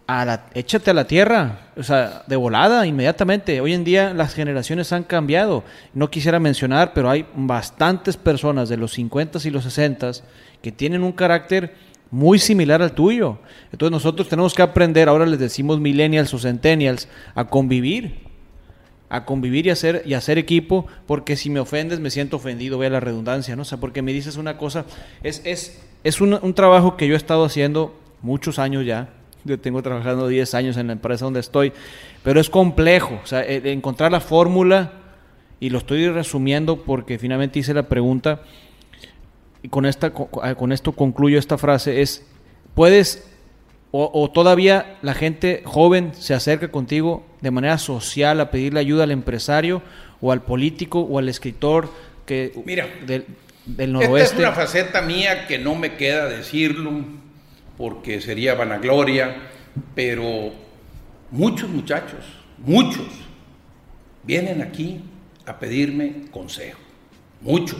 a 0.07 0.25
la, 0.25 0.45
échate 0.55 0.89
a 0.89 0.93
la 0.93 1.05
tierra, 1.05 1.67
o 1.77 1.83
sea, 1.83 2.23
de 2.25 2.35
volada, 2.35 2.87
inmediatamente. 2.87 3.61
Hoy 3.61 3.73
en 3.73 3.83
día 3.83 4.13
las 4.13 4.33
generaciones 4.33 4.91
han 4.91 5.03
cambiado. 5.03 5.63
No 5.93 6.09
quisiera 6.09 6.39
mencionar, 6.39 6.93
pero 6.93 7.09
hay 7.09 7.27
bastantes 7.35 8.17
personas 8.17 8.69
de 8.69 8.77
los 8.77 8.93
50 8.93 9.39
y 9.43 9.51
los 9.51 9.63
60 9.65 10.11
que 10.61 10.71
tienen 10.71 11.03
un 11.03 11.11
carácter 11.11 11.75
muy 12.11 12.39
similar 12.39 12.81
al 12.81 12.93
tuyo. 12.93 13.37
Entonces 13.71 13.91
nosotros 13.91 14.27
tenemos 14.27 14.53
que 14.53 14.63
aprender, 14.63 15.09
ahora 15.09 15.25
les 15.25 15.39
decimos 15.39 15.79
millennials 15.79 16.33
o 16.33 16.39
centennials, 16.39 17.07
a 17.35 17.45
convivir 17.45 18.28
a 19.09 19.25
convivir 19.25 19.65
y 19.65 19.71
hacer 19.71 20.03
y 20.05 20.13
hacer 20.13 20.37
equipo, 20.37 20.85
porque 21.07 21.35
si 21.35 21.49
me 21.49 21.59
ofendes 21.59 21.99
me 21.99 22.11
siento 22.11 22.37
ofendido, 22.37 22.77
vea 22.77 22.89
la 22.91 22.99
redundancia, 22.99 23.55
¿no? 23.55 23.63
O 23.63 23.65
sea, 23.65 23.79
porque 23.79 24.01
me 24.01 24.13
dices 24.13 24.37
una 24.37 24.57
cosa, 24.57 24.85
es, 25.23 25.41
es, 25.45 25.81
es 26.03 26.21
un, 26.21 26.53
trabajo 26.53 26.95
que 26.95 27.07
yo 27.07 27.13
he 27.15 27.17
estado 27.17 27.43
haciendo 27.43 27.97
muchos 28.21 28.59
años 28.59 28.85
ya, 28.85 29.09
yo 29.45 29.59
tengo 29.59 29.81
trabajando 29.81 30.27
10 30.27 30.53
años 30.53 30.77
en 30.77 30.87
la 30.87 30.93
empresa 30.93 31.25
donde 31.25 31.39
estoy, 31.39 31.73
pero 32.23 32.39
es 32.39 32.49
complejo, 32.49 33.19
o 33.23 33.25
sea, 33.25 33.43
encontrar 33.45 34.11
la 34.11 34.19
fórmula, 34.19 34.93
y 35.61 35.69
lo 35.71 35.79
estoy 35.79 36.07
resumiendo 36.07 36.83
porque 36.83 37.17
finalmente 37.19 37.59
hice 37.59 37.73
la 37.73 37.83
pregunta, 37.89 38.41
y 39.63 39.69
con, 39.69 39.85
esta, 39.85 40.11
co- 40.13 40.29
con 40.57 40.71
esto 40.71 40.91
concluyo 40.91 41.37
esta 41.39 41.57
frase, 41.57 42.01
es, 42.01 42.25
puedes 42.75 43.28
o, 43.91 44.09
o 44.13 44.29
todavía 44.31 44.97
la 45.01 45.13
gente 45.13 45.61
joven 45.65 46.13
se 46.13 46.33
acerca 46.33 46.69
contigo 46.69 47.25
de 47.41 47.51
manera 47.51 47.77
social 47.77 48.39
a 48.39 48.51
pedirle 48.51 48.79
ayuda 48.79 49.03
al 49.03 49.11
empresario 49.11 49.81
o 50.21 50.31
al 50.31 50.41
político 50.41 50.99
o 51.01 51.17
al 51.17 51.29
escritor 51.29 51.89
que 52.25 52.53
Mira, 52.65 52.87
del, 53.05 53.25
del 53.25 53.25
esta 53.65 53.83
es 53.83 53.89
noroeste. 53.89 54.37
una 54.39 54.51
faceta 54.51 55.01
mía 55.01 55.47
que 55.47 55.57
no 55.57 55.75
me 55.75 55.95
queda 55.95 56.25
decirlo 56.27 56.91
porque 57.77 58.19
sería 58.19 58.55
vanagloria, 58.55 59.37
pero 59.95 60.51
muchos 61.31 61.69
muchachos, 61.69 62.25
muchos, 62.57 63.07
vienen 64.23 64.61
aquí 64.61 64.99
a 65.45 65.57
pedirme 65.57 66.23
consejo. 66.29 66.79
Muchos. 67.41 67.79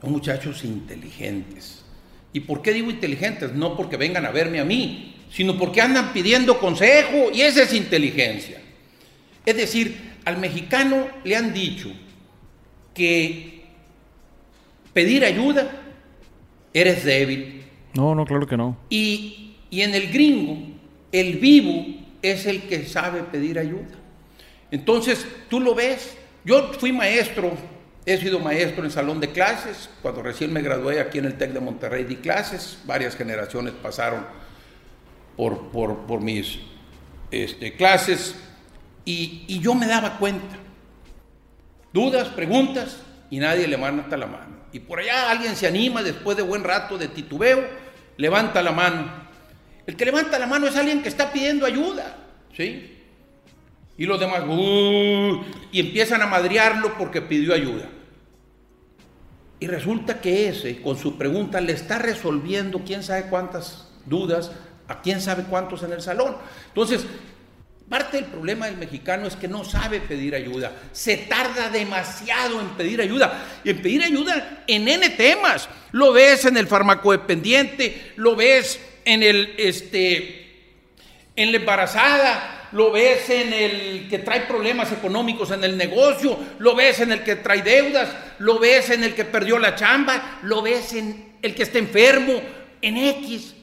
Son 0.00 0.12
muchachos 0.12 0.64
inteligentes. 0.64 1.75
¿Y 2.36 2.40
por 2.40 2.60
qué 2.60 2.74
digo 2.74 2.90
inteligentes? 2.90 3.54
No 3.54 3.74
porque 3.78 3.96
vengan 3.96 4.26
a 4.26 4.30
verme 4.30 4.60
a 4.60 4.64
mí, 4.66 5.14
sino 5.32 5.56
porque 5.56 5.80
andan 5.80 6.12
pidiendo 6.12 6.60
consejo 6.60 7.30
y 7.32 7.40
esa 7.40 7.62
es 7.62 7.72
inteligencia. 7.72 8.60
Es 9.46 9.56
decir, 9.56 9.96
al 10.26 10.36
mexicano 10.36 11.08
le 11.24 11.34
han 11.34 11.54
dicho 11.54 11.90
que 12.92 13.62
pedir 14.92 15.24
ayuda 15.24 15.80
eres 16.74 17.06
débil. 17.06 17.62
No, 17.94 18.14
no, 18.14 18.26
claro 18.26 18.46
que 18.46 18.58
no. 18.58 18.76
Y, 18.90 19.54
y 19.70 19.80
en 19.80 19.94
el 19.94 20.12
gringo, 20.12 20.58
el 21.12 21.38
vivo 21.38 21.86
es 22.20 22.44
el 22.44 22.64
que 22.64 22.84
sabe 22.84 23.22
pedir 23.22 23.58
ayuda. 23.58 23.96
Entonces, 24.70 25.26
tú 25.48 25.58
lo 25.58 25.74
ves. 25.74 26.18
Yo 26.44 26.70
fui 26.74 26.92
maestro, 26.92 27.56
he 28.06 28.16
sido 28.18 28.38
maestro 28.38 28.84
en 28.84 28.90
salón 28.90 29.20
de 29.20 29.32
clases. 29.32 29.90
Cuando 30.00 30.22
recién 30.22 30.52
me 30.52 30.62
gradué 30.62 31.00
aquí 31.00 31.18
en 31.18 31.26
el 31.26 31.36
TEC 31.36 31.52
de 31.52 31.60
Monterrey 31.60 32.04
di 32.04 32.16
clases. 32.16 32.78
Varias 32.86 33.16
generaciones 33.16 33.74
pasaron 33.74 34.24
por, 35.36 35.70
por, 35.70 36.06
por 36.06 36.20
mis 36.20 36.60
este, 37.32 37.74
clases. 37.74 38.36
Y, 39.04 39.44
y 39.48 39.60
yo 39.60 39.74
me 39.74 39.86
daba 39.86 40.18
cuenta. 40.18 40.56
Dudas, 41.92 42.28
preguntas, 42.28 42.98
y 43.30 43.38
nadie 43.38 43.66
levanta 43.66 44.16
la 44.16 44.26
mano. 44.26 44.56
Y 44.72 44.80
por 44.80 45.00
allá 45.00 45.30
alguien 45.30 45.56
se 45.56 45.66
anima 45.66 46.02
después 46.02 46.36
de 46.36 46.42
buen 46.42 46.62
rato 46.62 46.98
de 46.98 47.08
titubeo, 47.08 47.64
levanta 48.16 48.62
la 48.62 48.72
mano. 48.72 49.10
El 49.86 49.96
que 49.96 50.04
levanta 50.04 50.38
la 50.38 50.46
mano 50.46 50.66
es 50.66 50.76
alguien 50.76 51.02
que 51.02 51.08
está 51.08 51.32
pidiendo 51.32 51.66
ayuda, 51.66 52.16
¿sí? 52.56 52.92
Y 53.96 54.04
los 54.04 54.20
demás, 54.20 54.42
y 55.72 55.80
empiezan 55.80 56.20
a 56.22 56.26
madrearlo 56.26 56.98
porque 56.98 57.22
pidió 57.22 57.54
ayuda. 57.54 57.88
Y 59.58 59.66
resulta 59.66 60.20
que 60.20 60.48
ese, 60.48 60.80
con 60.82 60.98
su 60.98 61.16
pregunta, 61.16 61.60
le 61.60 61.72
está 61.72 61.98
resolviendo 61.98 62.82
quién 62.84 63.02
sabe 63.02 63.28
cuántas 63.30 63.88
dudas 64.04 64.52
a 64.88 65.00
quién 65.00 65.20
sabe 65.20 65.44
cuántos 65.44 65.82
en 65.82 65.92
el 65.92 66.00
salón. 66.00 66.36
Entonces, 66.68 67.04
parte 67.88 68.18
del 68.18 68.26
problema 68.26 68.66
del 68.66 68.76
mexicano 68.76 69.26
es 69.26 69.36
que 69.36 69.48
no 69.48 69.64
sabe 69.64 70.00
pedir 70.00 70.34
ayuda. 70.34 70.72
Se 70.92 71.16
tarda 71.16 71.70
demasiado 71.70 72.60
en 72.60 72.68
pedir 72.70 73.00
ayuda. 73.00 73.44
Y 73.64 73.70
en 73.70 73.82
pedir 73.82 74.02
ayuda 74.02 74.64
en 74.66 74.88
N 74.88 75.10
temas. 75.10 75.68
Lo 75.92 76.12
ves 76.12 76.44
en 76.44 76.56
el 76.56 76.66
farmacodependiente, 76.66 78.12
lo 78.16 78.36
ves 78.36 78.80
en 79.04 79.22
el, 79.22 79.54
este, 79.58 80.46
en 81.34 81.52
la 81.52 81.58
embarazada, 81.58 82.55
lo 82.72 82.90
ves 82.90 83.28
en 83.30 83.52
el 83.52 84.08
que 84.08 84.18
trae 84.18 84.42
problemas 84.42 84.92
económicos 84.92 85.50
en 85.50 85.64
el 85.64 85.76
negocio, 85.76 86.38
lo 86.58 86.74
ves 86.74 87.00
en 87.00 87.12
el 87.12 87.22
que 87.22 87.36
trae 87.36 87.62
deudas, 87.62 88.08
lo 88.38 88.58
ves 88.58 88.90
en 88.90 89.04
el 89.04 89.14
que 89.14 89.24
perdió 89.24 89.58
la 89.58 89.74
chamba, 89.74 90.40
lo 90.42 90.62
ves 90.62 90.92
en 90.92 91.36
el 91.42 91.54
que 91.54 91.62
está 91.62 91.78
enfermo, 91.78 92.40
en 92.82 92.96
X. 92.96 93.54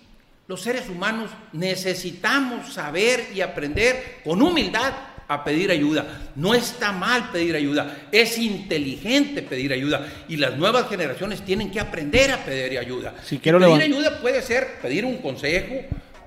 Los 0.47 0.62
seres 0.62 0.89
humanos 0.89 1.32
necesitamos 1.54 2.74
saber 2.74 3.28
y 3.34 3.41
aprender 3.41 4.20
con 4.24 4.41
humildad 4.41 4.93
a 5.28 5.43
pedir 5.43 5.72
ayuda. 5.72 6.32
No 6.36 6.54
está 6.54 6.91
mal 6.91 7.32
pedir 7.32 7.56
ayuda, 7.56 8.08
es 8.12 8.38
inteligente 8.38 9.41
pedir 9.41 9.74
ayuda 9.74 10.06
y 10.28 10.38
las 10.38 10.58
nuevas 10.58 10.89
generaciones 10.89 11.43
tienen 11.43 11.72
que 11.72 11.80
aprender 11.80 12.32
a 12.32 12.38
pedir 12.38 12.78
ayuda. 12.78 13.16
Si 13.24 13.39
quiero 13.39 13.60
pedir 13.60 13.82
ayuda 13.82 14.20
puede 14.20 14.41
ser 14.41 14.80
pedir 14.82 15.06
un 15.06 15.18
consejo, 15.18 15.76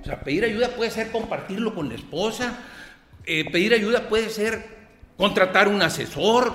o 0.07 0.09
sea, 0.09 0.21
pedir 0.21 0.45
ayuda 0.45 0.69
puede 0.69 0.93
ser 0.93 1.11
compartirlo 1.11 1.75
con 1.75 1.89
la 1.89 1.97
esposa, 1.97 2.61
eh, 3.25 3.51
pedir 3.51 3.75
ayuda 3.75 4.09
puede 4.09 4.31
ser 4.31 4.65
contratar 5.17 5.67
un 5.67 5.83
asesor, 5.83 6.55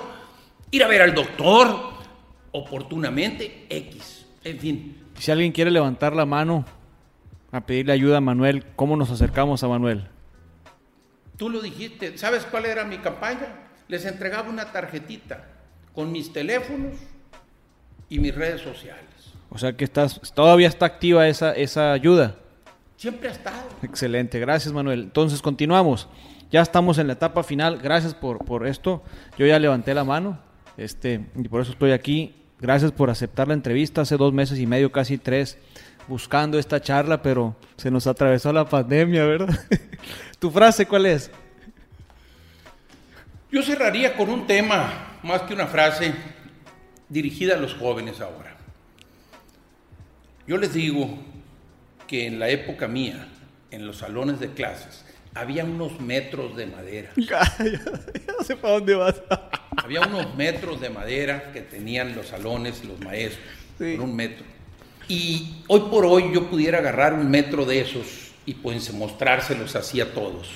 ir 0.70 0.82
a 0.82 0.88
ver 0.88 1.02
al 1.02 1.14
doctor, 1.14 1.92
oportunamente 2.50 3.66
X, 3.68 4.24
en 4.42 4.58
fin. 4.58 4.96
Si 5.18 5.30
alguien 5.30 5.52
quiere 5.52 5.70
levantar 5.70 6.16
la 6.16 6.24
mano 6.24 6.64
a 7.50 7.60
pedirle 7.60 7.92
ayuda 7.92 8.16
a 8.16 8.20
Manuel, 8.22 8.64
¿cómo 8.74 8.96
nos 8.96 9.10
acercamos 9.10 9.62
a 9.62 9.68
Manuel? 9.68 10.08
Tú 11.36 11.50
lo 11.50 11.60
dijiste, 11.60 12.16
¿sabes 12.16 12.46
cuál 12.46 12.64
era 12.64 12.84
mi 12.84 12.96
campaña? 13.00 13.68
Les 13.86 14.06
entregaba 14.06 14.48
una 14.48 14.72
tarjetita 14.72 15.46
con 15.94 16.10
mis 16.10 16.32
teléfonos 16.32 16.94
y 18.08 18.18
mis 18.18 18.34
redes 18.34 18.62
sociales. 18.62 19.04
O 19.50 19.58
sea 19.58 19.76
que 19.76 19.84
estás, 19.84 20.32
todavía 20.34 20.68
está 20.68 20.86
activa 20.86 21.28
esa, 21.28 21.52
esa 21.52 21.92
ayuda. 21.92 22.36
Siempre 23.02 23.30
ha 23.30 23.32
estado. 23.32 23.68
Excelente, 23.82 24.38
gracias 24.38 24.72
Manuel. 24.72 25.00
Entonces 25.00 25.42
continuamos. 25.42 26.06
Ya 26.52 26.60
estamos 26.60 26.98
en 26.98 27.08
la 27.08 27.14
etapa 27.14 27.42
final. 27.42 27.80
Gracias 27.82 28.14
por, 28.14 28.44
por 28.44 28.64
esto. 28.64 29.02
Yo 29.36 29.44
ya 29.44 29.58
levanté 29.58 29.92
la 29.92 30.04
mano 30.04 30.38
este, 30.76 31.26
y 31.34 31.48
por 31.48 31.62
eso 31.62 31.72
estoy 31.72 31.90
aquí. 31.90 32.32
Gracias 32.60 32.92
por 32.92 33.10
aceptar 33.10 33.48
la 33.48 33.54
entrevista. 33.54 34.02
Hace 34.02 34.16
dos 34.16 34.32
meses 34.32 34.60
y 34.60 34.68
medio, 34.68 34.92
casi 34.92 35.18
tres, 35.18 35.58
buscando 36.06 36.60
esta 36.60 36.80
charla, 36.80 37.22
pero 37.22 37.56
se 37.76 37.90
nos 37.90 38.06
atravesó 38.06 38.52
la 38.52 38.68
pandemia, 38.68 39.24
¿verdad? 39.24 39.58
¿Tu 40.38 40.48
frase 40.52 40.86
cuál 40.86 41.06
es? 41.06 41.28
Yo 43.50 43.64
cerraría 43.64 44.16
con 44.16 44.30
un 44.30 44.46
tema, 44.46 45.18
más 45.24 45.42
que 45.42 45.54
una 45.54 45.66
frase, 45.66 46.14
dirigida 47.08 47.54
a 47.54 47.58
los 47.58 47.74
jóvenes 47.74 48.20
ahora. 48.20 48.56
Yo 50.46 50.56
les 50.56 50.72
digo 50.72 51.31
que 52.12 52.26
en 52.26 52.38
la 52.38 52.50
época 52.50 52.88
mía, 52.88 53.26
en 53.70 53.86
los 53.86 53.96
salones 53.96 54.38
de 54.38 54.50
clases, 54.50 55.02
había 55.32 55.64
unos 55.64 55.98
metros 55.98 56.54
de 56.54 56.66
madera. 56.66 57.10
ya, 57.16 57.40
no 58.38 58.44
sé 58.44 58.54
para 58.54 58.74
dónde 58.74 58.94
vas. 58.94 59.22
había 59.78 60.02
unos 60.02 60.34
metros 60.36 60.78
de 60.78 60.90
madera 60.90 61.52
que 61.54 61.62
tenían 61.62 62.14
los 62.14 62.26
salones, 62.26 62.84
los 62.84 63.00
maestros, 63.00 63.46
por 63.78 64.00
un 64.00 64.14
metro. 64.14 64.44
Y 65.08 65.62
hoy 65.68 65.80
por 65.90 66.04
hoy 66.04 66.34
yo 66.34 66.50
pudiera 66.50 66.80
agarrar 66.80 67.14
un 67.14 67.30
metro 67.30 67.64
de 67.64 67.80
esos 67.80 68.34
y 68.44 68.52
pues 68.52 68.92
mostrárselos 68.92 69.74
así 69.74 69.98
a 70.02 70.12
todos 70.12 70.48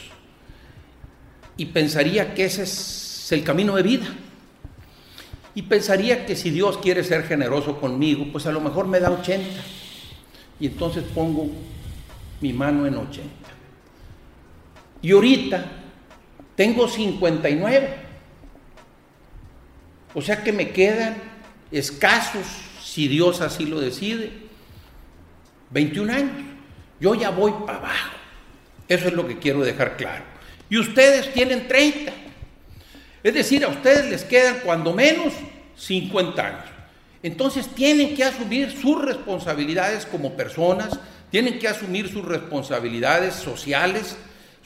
y 1.57 1.65
pensaría 1.65 2.35
que 2.35 2.45
ese 2.45 2.65
es 2.65 3.33
el 3.33 3.43
camino 3.45 3.77
de 3.77 3.83
vida. 3.83 4.07
Y 5.55 5.63
pensaría 5.63 6.27
que 6.27 6.37
si 6.37 6.51
Dios 6.51 6.77
quiere 6.77 7.03
ser 7.03 7.23
generoso 7.23 7.81
conmigo, 7.81 8.27
pues 8.31 8.45
a 8.45 8.53
lo 8.53 8.61
mejor 8.61 8.87
me 8.89 9.01
da 9.01 9.11
80. 9.11 9.49
Y 10.59 10.67
entonces 10.67 11.05
pongo 11.15 11.51
mi 12.41 12.53
mano 12.53 12.87
en 12.87 12.97
80. 12.97 13.29
Y 15.03 15.13
ahorita 15.13 15.65
tengo 16.55 16.89
59. 16.89 18.07
O 20.15 20.23
sea 20.23 20.43
que 20.43 20.53
me 20.53 20.71
quedan 20.71 21.17
escasos, 21.71 22.47
si 22.83 23.09
Dios 23.09 23.41
así 23.41 23.67
lo 23.67 23.81
decide, 23.81 24.33
21 25.71 26.13
años. 26.13 26.45
Yo 27.01 27.15
ya 27.15 27.31
voy 27.31 27.53
para 27.67 27.79
abajo. 27.79 28.17
Eso 28.89 29.09
es 29.09 29.15
lo 29.15 29.27
que 29.27 29.39
quiero 29.39 29.61
dejar 29.63 29.97
claro 29.97 30.37
y 30.69 30.79
ustedes 30.79 31.33
tienen 31.33 31.69
30. 31.69 32.13
Es 33.23 33.35
decir, 33.35 33.65
a 33.65 33.69
ustedes 33.69 34.07
les 34.07 34.25
quedan 34.25 34.61
cuando 34.65 34.93
menos 34.93 35.33
50 35.77 36.47
años. 36.47 36.65
Entonces 37.23 37.69
tienen 37.69 38.15
que 38.15 38.25
asumir 38.25 38.71
sus 38.71 39.03
responsabilidades 39.03 40.07
como 40.07 40.37
personas, 40.37 40.99
tienen 41.31 41.59
que 41.59 41.69
asumir 41.69 42.09
sus 42.09 42.25
responsabilidades 42.25 43.35
sociales, 43.35 44.17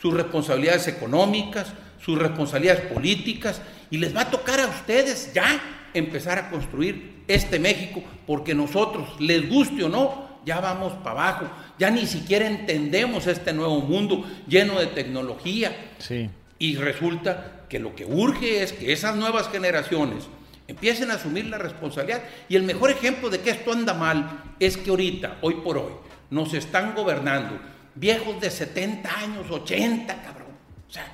sus 0.01 0.15
responsabilidades 0.15 0.89
económicas, 0.89 1.69
sus 2.05 2.19
responsabilidades 2.19 2.83
políticas, 2.93 3.61
y 3.91 3.99
les 3.99 4.15
va 4.15 4.23
a 4.23 4.31
tocar 4.31 4.61
a 4.61 4.67
ustedes 4.67 5.33
ya 5.35 5.61
empezar 5.95 6.39
a 6.39 6.51
construir 6.51 7.23
este 7.29 7.59
México, 7.59 8.03
porque 8.27 8.55
nosotros, 8.55 9.09
les 9.21 9.49
guste 9.49 9.85
o 9.85 9.89
no, 9.89 10.31
ya 10.45 10.61
vamos 10.61 10.93
para 11.05 11.11
abajo, 11.11 11.51
ya 11.79 11.91
ni 11.91 12.07
siquiera 12.07 12.47
entendemos 12.47 13.27
este 13.27 13.53
nuevo 13.53 13.81
mundo 13.81 14.25
lleno 14.49 14.79
de 14.81 14.87
tecnología. 14.87 15.93
Sí. 15.99 16.31
Y 16.59 16.77
resulta 16.77 17.67
que 17.69 17.79
lo 17.79 17.95
que 17.95 18.05
urge 18.05 18.63
es 18.63 18.73
que 18.73 18.93
esas 18.93 19.17
nuevas 19.17 19.49
generaciones 19.49 20.29
empiecen 20.71 21.11
a 21.11 21.15
asumir 21.15 21.47
la 21.47 21.59
responsabilidad. 21.59 22.23
Y 22.49 22.57
el 22.57 22.63
mejor 22.63 22.91
ejemplo 22.91 23.31
de 23.31 23.41
que 23.41 23.51
esto 23.51 23.73
anda 23.73 23.95
mal 23.95 24.55
es 24.59 24.77
que 24.77 24.91
ahorita, 24.91 25.39
hoy 25.43 25.55
por 25.65 25.79
hoy, 25.79 25.93
nos 26.31 26.55
están 26.55 26.95
gobernando 26.95 27.59
viejos 27.95 28.41
de 28.41 28.51
70 28.51 29.19
años, 29.19 29.51
80, 29.51 30.23
cabrón. 30.23 30.49
O 30.89 30.93
sea, 30.93 31.07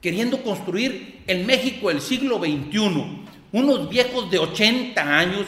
queriendo 0.00 0.42
construir 0.42 1.22
el 1.26 1.44
México 1.44 1.88
del 1.88 2.00
siglo 2.00 2.38
XXI. 2.38 3.24
Unos 3.52 3.90
viejos 3.90 4.30
de 4.30 4.38
80 4.38 5.18
años, 5.18 5.46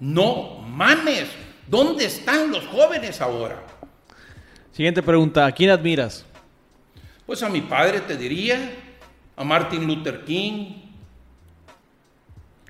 no 0.00 0.60
mames, 0.66 1.28
¿Dónde 1.68 2.06
están 2.06 2.50
los 2.50 2.66
jóvenes 2.66 3.20
ahora? 3.20 3.62
Siguiente 4.72 5.02
pregunta, 5.02 5.44
¿a 5.44 5.52
quién 5.52 5.68
admiras? 5.68 6.24
Pues 7.26 7.42
a 7.42 7.50
mi 7.50 7.60
padre 7.60 8.00
te 8.00 8.16
diría, 8.16 8.72
a 9.36 9.44
Martin 9.44 9.86
Luther 9.86 10.24
King. 10.24 10.87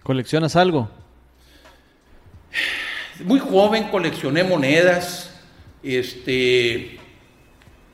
¿Coleccionas 0.08 0.56
algo? 0.56 0.88
Muy 3.26 3.38
joven 3.40 3.90
coleccioné 3.90 4.42
monedas, 4.42 5.38
este, 5.82 6.98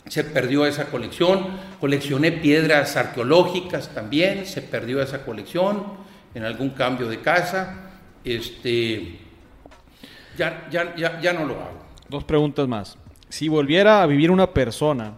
se 0.06 0.22
perdió 0.22 0.64
esa 0.64 0.92
colección, 0.92 1.44
coleccioné 1.80 2.30
piedras 2.30 2.94
arqueológicas 2.96 3.92
también, 3.92 4.46
se 4.46 4.62
perdió 4.62 5.02
esa 5.02 5.24
colección 5.24 5.82
en 6.36 6.44
algún 6.44 6.70
cambio 6.70 7.08
de 7.08 7.18
casa, 7.18 7.90
este, 8.22 9.18
ya, 10.38 10.68
ya, 10.70 10.94
ya, 10.94 11.20
ya 11.20 11.32
no 11.32 11.46
lo 11.46 11.54
hago. 11.54 11.84
Dos 12.08 12.22
preguntas 12.22 12.68
más. 12.68 12.96
Si 13.28 13.48
volviera 13.48 14.04
a 14.04 14.06
vivir 14.06 14.30
una 14.30 14.54
persona, 14.54 15.14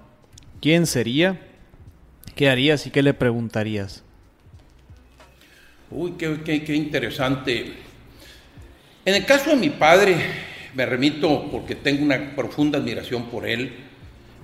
¿quién 0.62 0.86
sería? 0.86 1.47
¿Qué 2.34 2.49
harías 2.49 2.86
y 2.86 2.90
qué 2.90 3.03
le 3.03 3.12
preguntarías? 3.12 4.06
Uy, 5.91 6.12
qué, 6.18 6.74
interesante. 6.74 7.74
En 9.05 9.14
el 9.14 9.24
caso 9.24 9.51
de 9.51 9.57
mi 9.57 9.70
padre, 9.70 10.16
me 10.74 10.84
remito 10.84 11.49
porque 11.51 11.76
tengo 11.76 12.05
una 12.05 12.34
profunda 12.34 12.78
admiración 12.78 13.26
por 13.26 13.47
él 13.47 13.72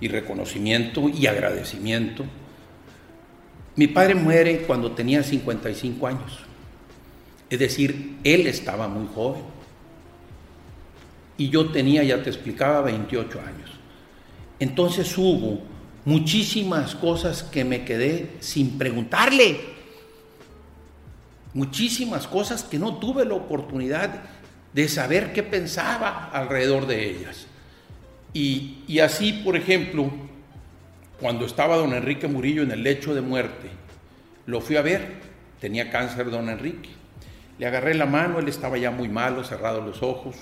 y 0.00 0.06
reconocimiento 0.06 1.08
y 1.08 1.26
agradecimiento. 1.26 2.24
Mi 3.74 3.88
padre 3.88 4.14
muere 4.14 4.58
cuando 4.58 4.92
tenía 4.92 5.24
55 5.24 6.06
años. 6.06 6.38
Es 7.50 7.58
decir, 7.58 8.18
él 8.22 8.46
estaba 8.46 8.86
muy 8.86 9.08
joven 9.12 9.42
y 11.36 11.48
yo 11.48 11.70
tenía, 11.70 12.04
ya 12.04 12.22
te 12.22 12.30
explicaba, 12.30 12.82
28 12.82 13.40
años. 13.40 13.70
Entonces 14.60 15.18
hubo 15.18 15.60
muchísimas 16.04 16.94
cosas 16.94 17.42
que 17.42 17.64
me 17.64 17.84
quedé 17.84 18.30
sin 18.38 18.78
preguntarle, 18.78 19.81
muchísimas 21.54 22.26
cosas 22.26 22.62
que 22.62 22.78
no 22.78 22.98
tuve 22.98 23.24
la 23.24 23.34
oportunidad 23.34 24.22
de 24.72 24.88
saber 24.88 25.32
qué 25.32 25.42
pensaba 25.42 26.30
alrededor 26.32 26.86
de 26.86 27.10
ellas. 27.10 27.46
Y, 28.32 28.84
y 28.86 29.00
así, 29.00 29.42
por 29.44 29.56
ejemplo, 29.56 30.10
cuando 31.20 31.44
estaba 31.44 31.76
don 31.76 31.92
Enrique 31.92 32.28
Murillo 32.28 32.62
en 32.62 32.70
el 32.70 32.82
lecho 32.82 33.14
de 33.14 33.20
muerte, 33.20 33.68
lo 34.46 34.60
fui 34.60 34.76
a 34.76 34.82
ver, 34.82 35.20
tenía 35.60 35.90
cáncer 35.90 36.30
don 36.30 36.48
Enrique. 36.48 36.90
Le 37.58 37.66
agarré 37.66 37.94
la 37.94 38.06
mano, 38.06 38.38
él 38.38 38.48
estaba 38.48 38.78
ya 38.78 38.90
muy 38.90 39.08
malo, 39.08 39.44
cerrado 39.44 39.80
los 39.82 40.02
ojos 40.02 40.36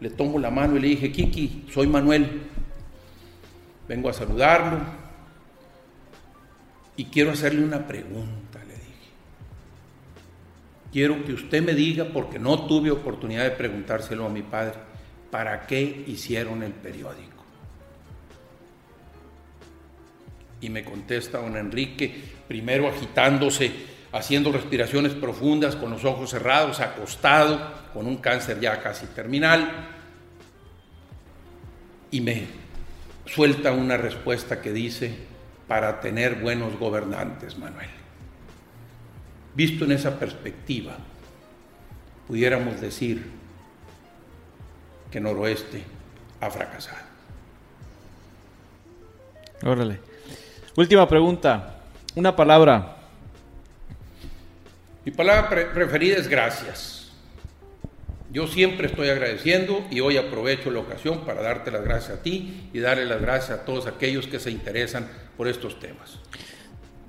le 0.00 0.10
tomo 0.10 0.38
la 0.38 0.50
mano 0.50 0.76
y 0.76 0.80
le 0.80 0.88
dije, 0.88 1.10
Kiki, 1.10 1.66
soy 1.72 1.86
Manuel, 1.86 2.42
vengo 3.88 4.08
a 4.08 4.12
saludarlo 4.12 4.80
y 6.96 7.06
quiero 7.06 7.32
hacerle 7.32 7.64
una 7.64 7.86
pregunta. 7.86 8.47
Quiero 10.92 11.24
que 11.24 11.32
usted 11.34 11.62
me 11.62 11.74
diga, 11.74 12.06
porque 12.06 12.38
no 12.38 12.66
tuve 12.66 12.90
oportunidad 12.90 13.44
de 13.44 13.50
preguntárselo 13.50 14.26
a 14.26 14.30
mi 14.30 14.42
padre, 14.42 14.74
¿para 15.30 15.66
qué 15.66 16.04
hicieron 16.06 16.62
el 16.62 16.72
periódico? 16.72 17.44
Y 20.60 20.70
me 20.70 20.84
contesta 20.84 21.38
don 21.38 21.56
Enrique, 21.56 22.14
primero 22.48 22.88
agitándose, 22.88 23.70
haciendo 24.12 24.50
respiraciones 24.50 25.12
profundas, 25.12 25.76
con 25.76 25.90
los 25.90 26.04
ojos 26.04 26.30
cerrados, 26.30 26.80
acostado, 26.80 27.60
con 27.92 28.06
un 28.06 28.16
cáncer 28.16 28.58
ya 28.58 28.80
casi 28.80 29.06
terminal, 29.06 29.90
y 32.10 32.22
me 32.22 32.46
suelta 33.26 33.72
una 33.72 33.98
respuesta 33.98 34.62
que 34.62 34.72
dice, 34.72 35.14
para 35.68 36.00
tener 36.00 36.36
buenos 36.36 36.78
gobernantes, 36.78 37.58
Manuel. 37.58 37.97
Visto 39.58 39.84
en 39.84 39.92
esa 39.92 40.18
perspectiva, 40.18 40.96
pudiéramos 42.26 42.80
decir 42.80 43.26
que 45.10 45.20
Noroeste 45.20 45.82
ha 46.40 46.48
fracasado. 46.48 47.06
Órale. 49.64 49.98
Última 50.76 51.06
pregunta. 51.06 51.74
Una 52.14 52.34
palabra 52.34 52.98
mi 55.08 55.14
palabra 55.14 55.72
preferida 55.72 56.18
es 56.18 56.28
gracias. 56.28 57.08
Yo 58.30 58.46
siempre 58.46 58.88
estoy 58.88 59.08
agradeciendo 59.08 59.86
y 59.90 60.00
hoy 60.00 60.18
aprovecho 60.18 60.70
la 60.70 60.80
ocasión 60.80 61.24
para 61.24 61.40
darte 61.40 61.70
las 61.70 61.82
gracias 61.82 62.18
a 62.18 62.22
ti 62.22 62.68
y 62.74 62.80
darle 62.80 63.06
las 63.06 63.22
gracias 63.22 63.58
a 63.58 63.64
todos 63.64 63.86
aquellos 63.86 64.26
que 64.26 64.38
se 64.38 64.50
interesan 64.50 65.08
por 65.38 65.48
estos 65.48 65.80
temas. 65.80 66.18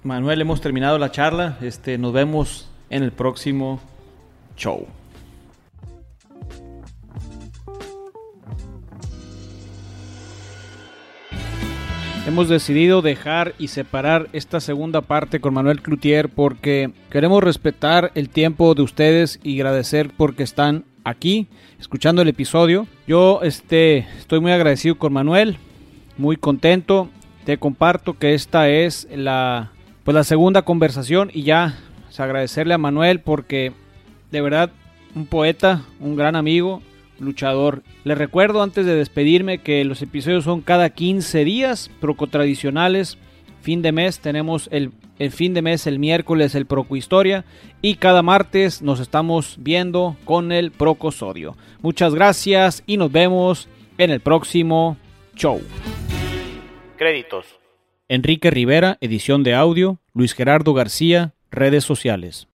Manuel, 0.04 0.40
hemos 0.40 0.62
terminado 0.62 0.98
la 0.98 1.12
charla. 1.12 1.58
Este, 1.62 1.98
nos 1.98 2.14
vemos 2.14 2.70
en 2.90 3.04
el 3.04 3.12
próximo 3.12 3.82
show. 4.56 4.88
Hemos 12.26 12.48
decidido 12.48 13.02
dejar 13.02 13.56
y 13.58 13.70
separar 13.70 14.30
esta 14.34 14.60
segunda 14.60 15.02
parte 15.02 15.42
con 15.42 15.54
Manuel 15.54 15.82
Cloutier 15.82 16.30
porque 16.30 16.92
queremos 17.10 17.44
respetar 17.44 18.12
el 18.14 18.30
tiempo 18.30 18.76
de 18.76 18.84
ustedes 18.84 19.40
y 19.44 19.60
agradecer 19.60 20.12
porque 20.16 20.44
están 20.44 20.86
aquí 21.04 21.48
escuchando 21.80 22.22
el 22.22 22.28
episodio. 22.28 22.88
Yo 23.08 23.42
este, 23.42 24.00
estoy 24.20 24.40
muy 24.40 24.52
agradecido 24.52 24.98
con 24.98 25.12
Manuel, 25.12 25.58
muy 26.18 26.38
contento. 26.38 27.10
Te 27.46 27.58
comparto 27.58 28.18
que 28.20 28.36
esta 28.36 28.70
es 28.70 29.08
la 29.12 29.72
pues 30.10 30.16
la 30.16 30.24
segunda 30.24 30.64
conversación 30.64 31.30
y 31.32 31.44
ya 31.44 31.78
pues, 32.06 32.20
agradecerle 32.20 32.74
a 32.74 32.80
Manuel 32.80 33.20
porque 33.20 33.74
de 34.32 34.42
verdad 34.42 34.72
un 35.14 35.28
poeta, 35.28 35.84
un 36.00 36.16
gran 36.16 36.36
amigo, 36.36 36.82
luchador. 37.20 37.84
Les 38.06 38.18
recuerdo 38.18 38.64
antes 38.64 38.88
de 38.88 38.96
despedirme 38.96 39.60
que 39.60 39.86
los 39.86 40.02
episodios 40.02 40.46
son 40.46 40.62
cada 40.62 40.90
15 40.90 41.44
días, 41.46 41.92
proco 42.00 42.26
tradicionales. 42.26 43.20
Fin 43.62 43.84
de 43.84 43.92
mes 43.92 44.20
tenemos 44.20 44.68
el, 44.72 44.94
el 45.20 45.30
fin 45.30 45.54
de 45.54 45.62
mes 45.62 45.86
el 45.86 46.00
miércoles 46.00 46.56
el 46.56 46.66
Proco 46.66 46.96
Historia 46.96 47.46
y 47.84 47.94
cada 47.94 48.24
martes 48.24 48.82
nos 48.82 49.00
estamos 49.00 49.58
viendo 49.60 50.18
con 50.26 50.52
el 50.52 50.72
Procosodio. 50.72 51.56
Muchas 51.84 52.16
gracias 52.16 52.82
y 52.88 52.98
nos 52.98 53.12
vemos 53.12 53.70
en 54.00 54.10
el 54.10 54.22
próximo 54.22 54.98
show. 55.36 55.62
Créditos. 56.98 57.60
Enrique 58.12 58.50
Rivera, 58.50 58.98
edición 59.02 59.44
de 59.44 59.54
audio. 59.54 60.00
Luis 60.16 60.34
Gerardo 60.34 60.74
García, 60.74 61.36
redes 61.52 61.84
sociales. 61.84 62.49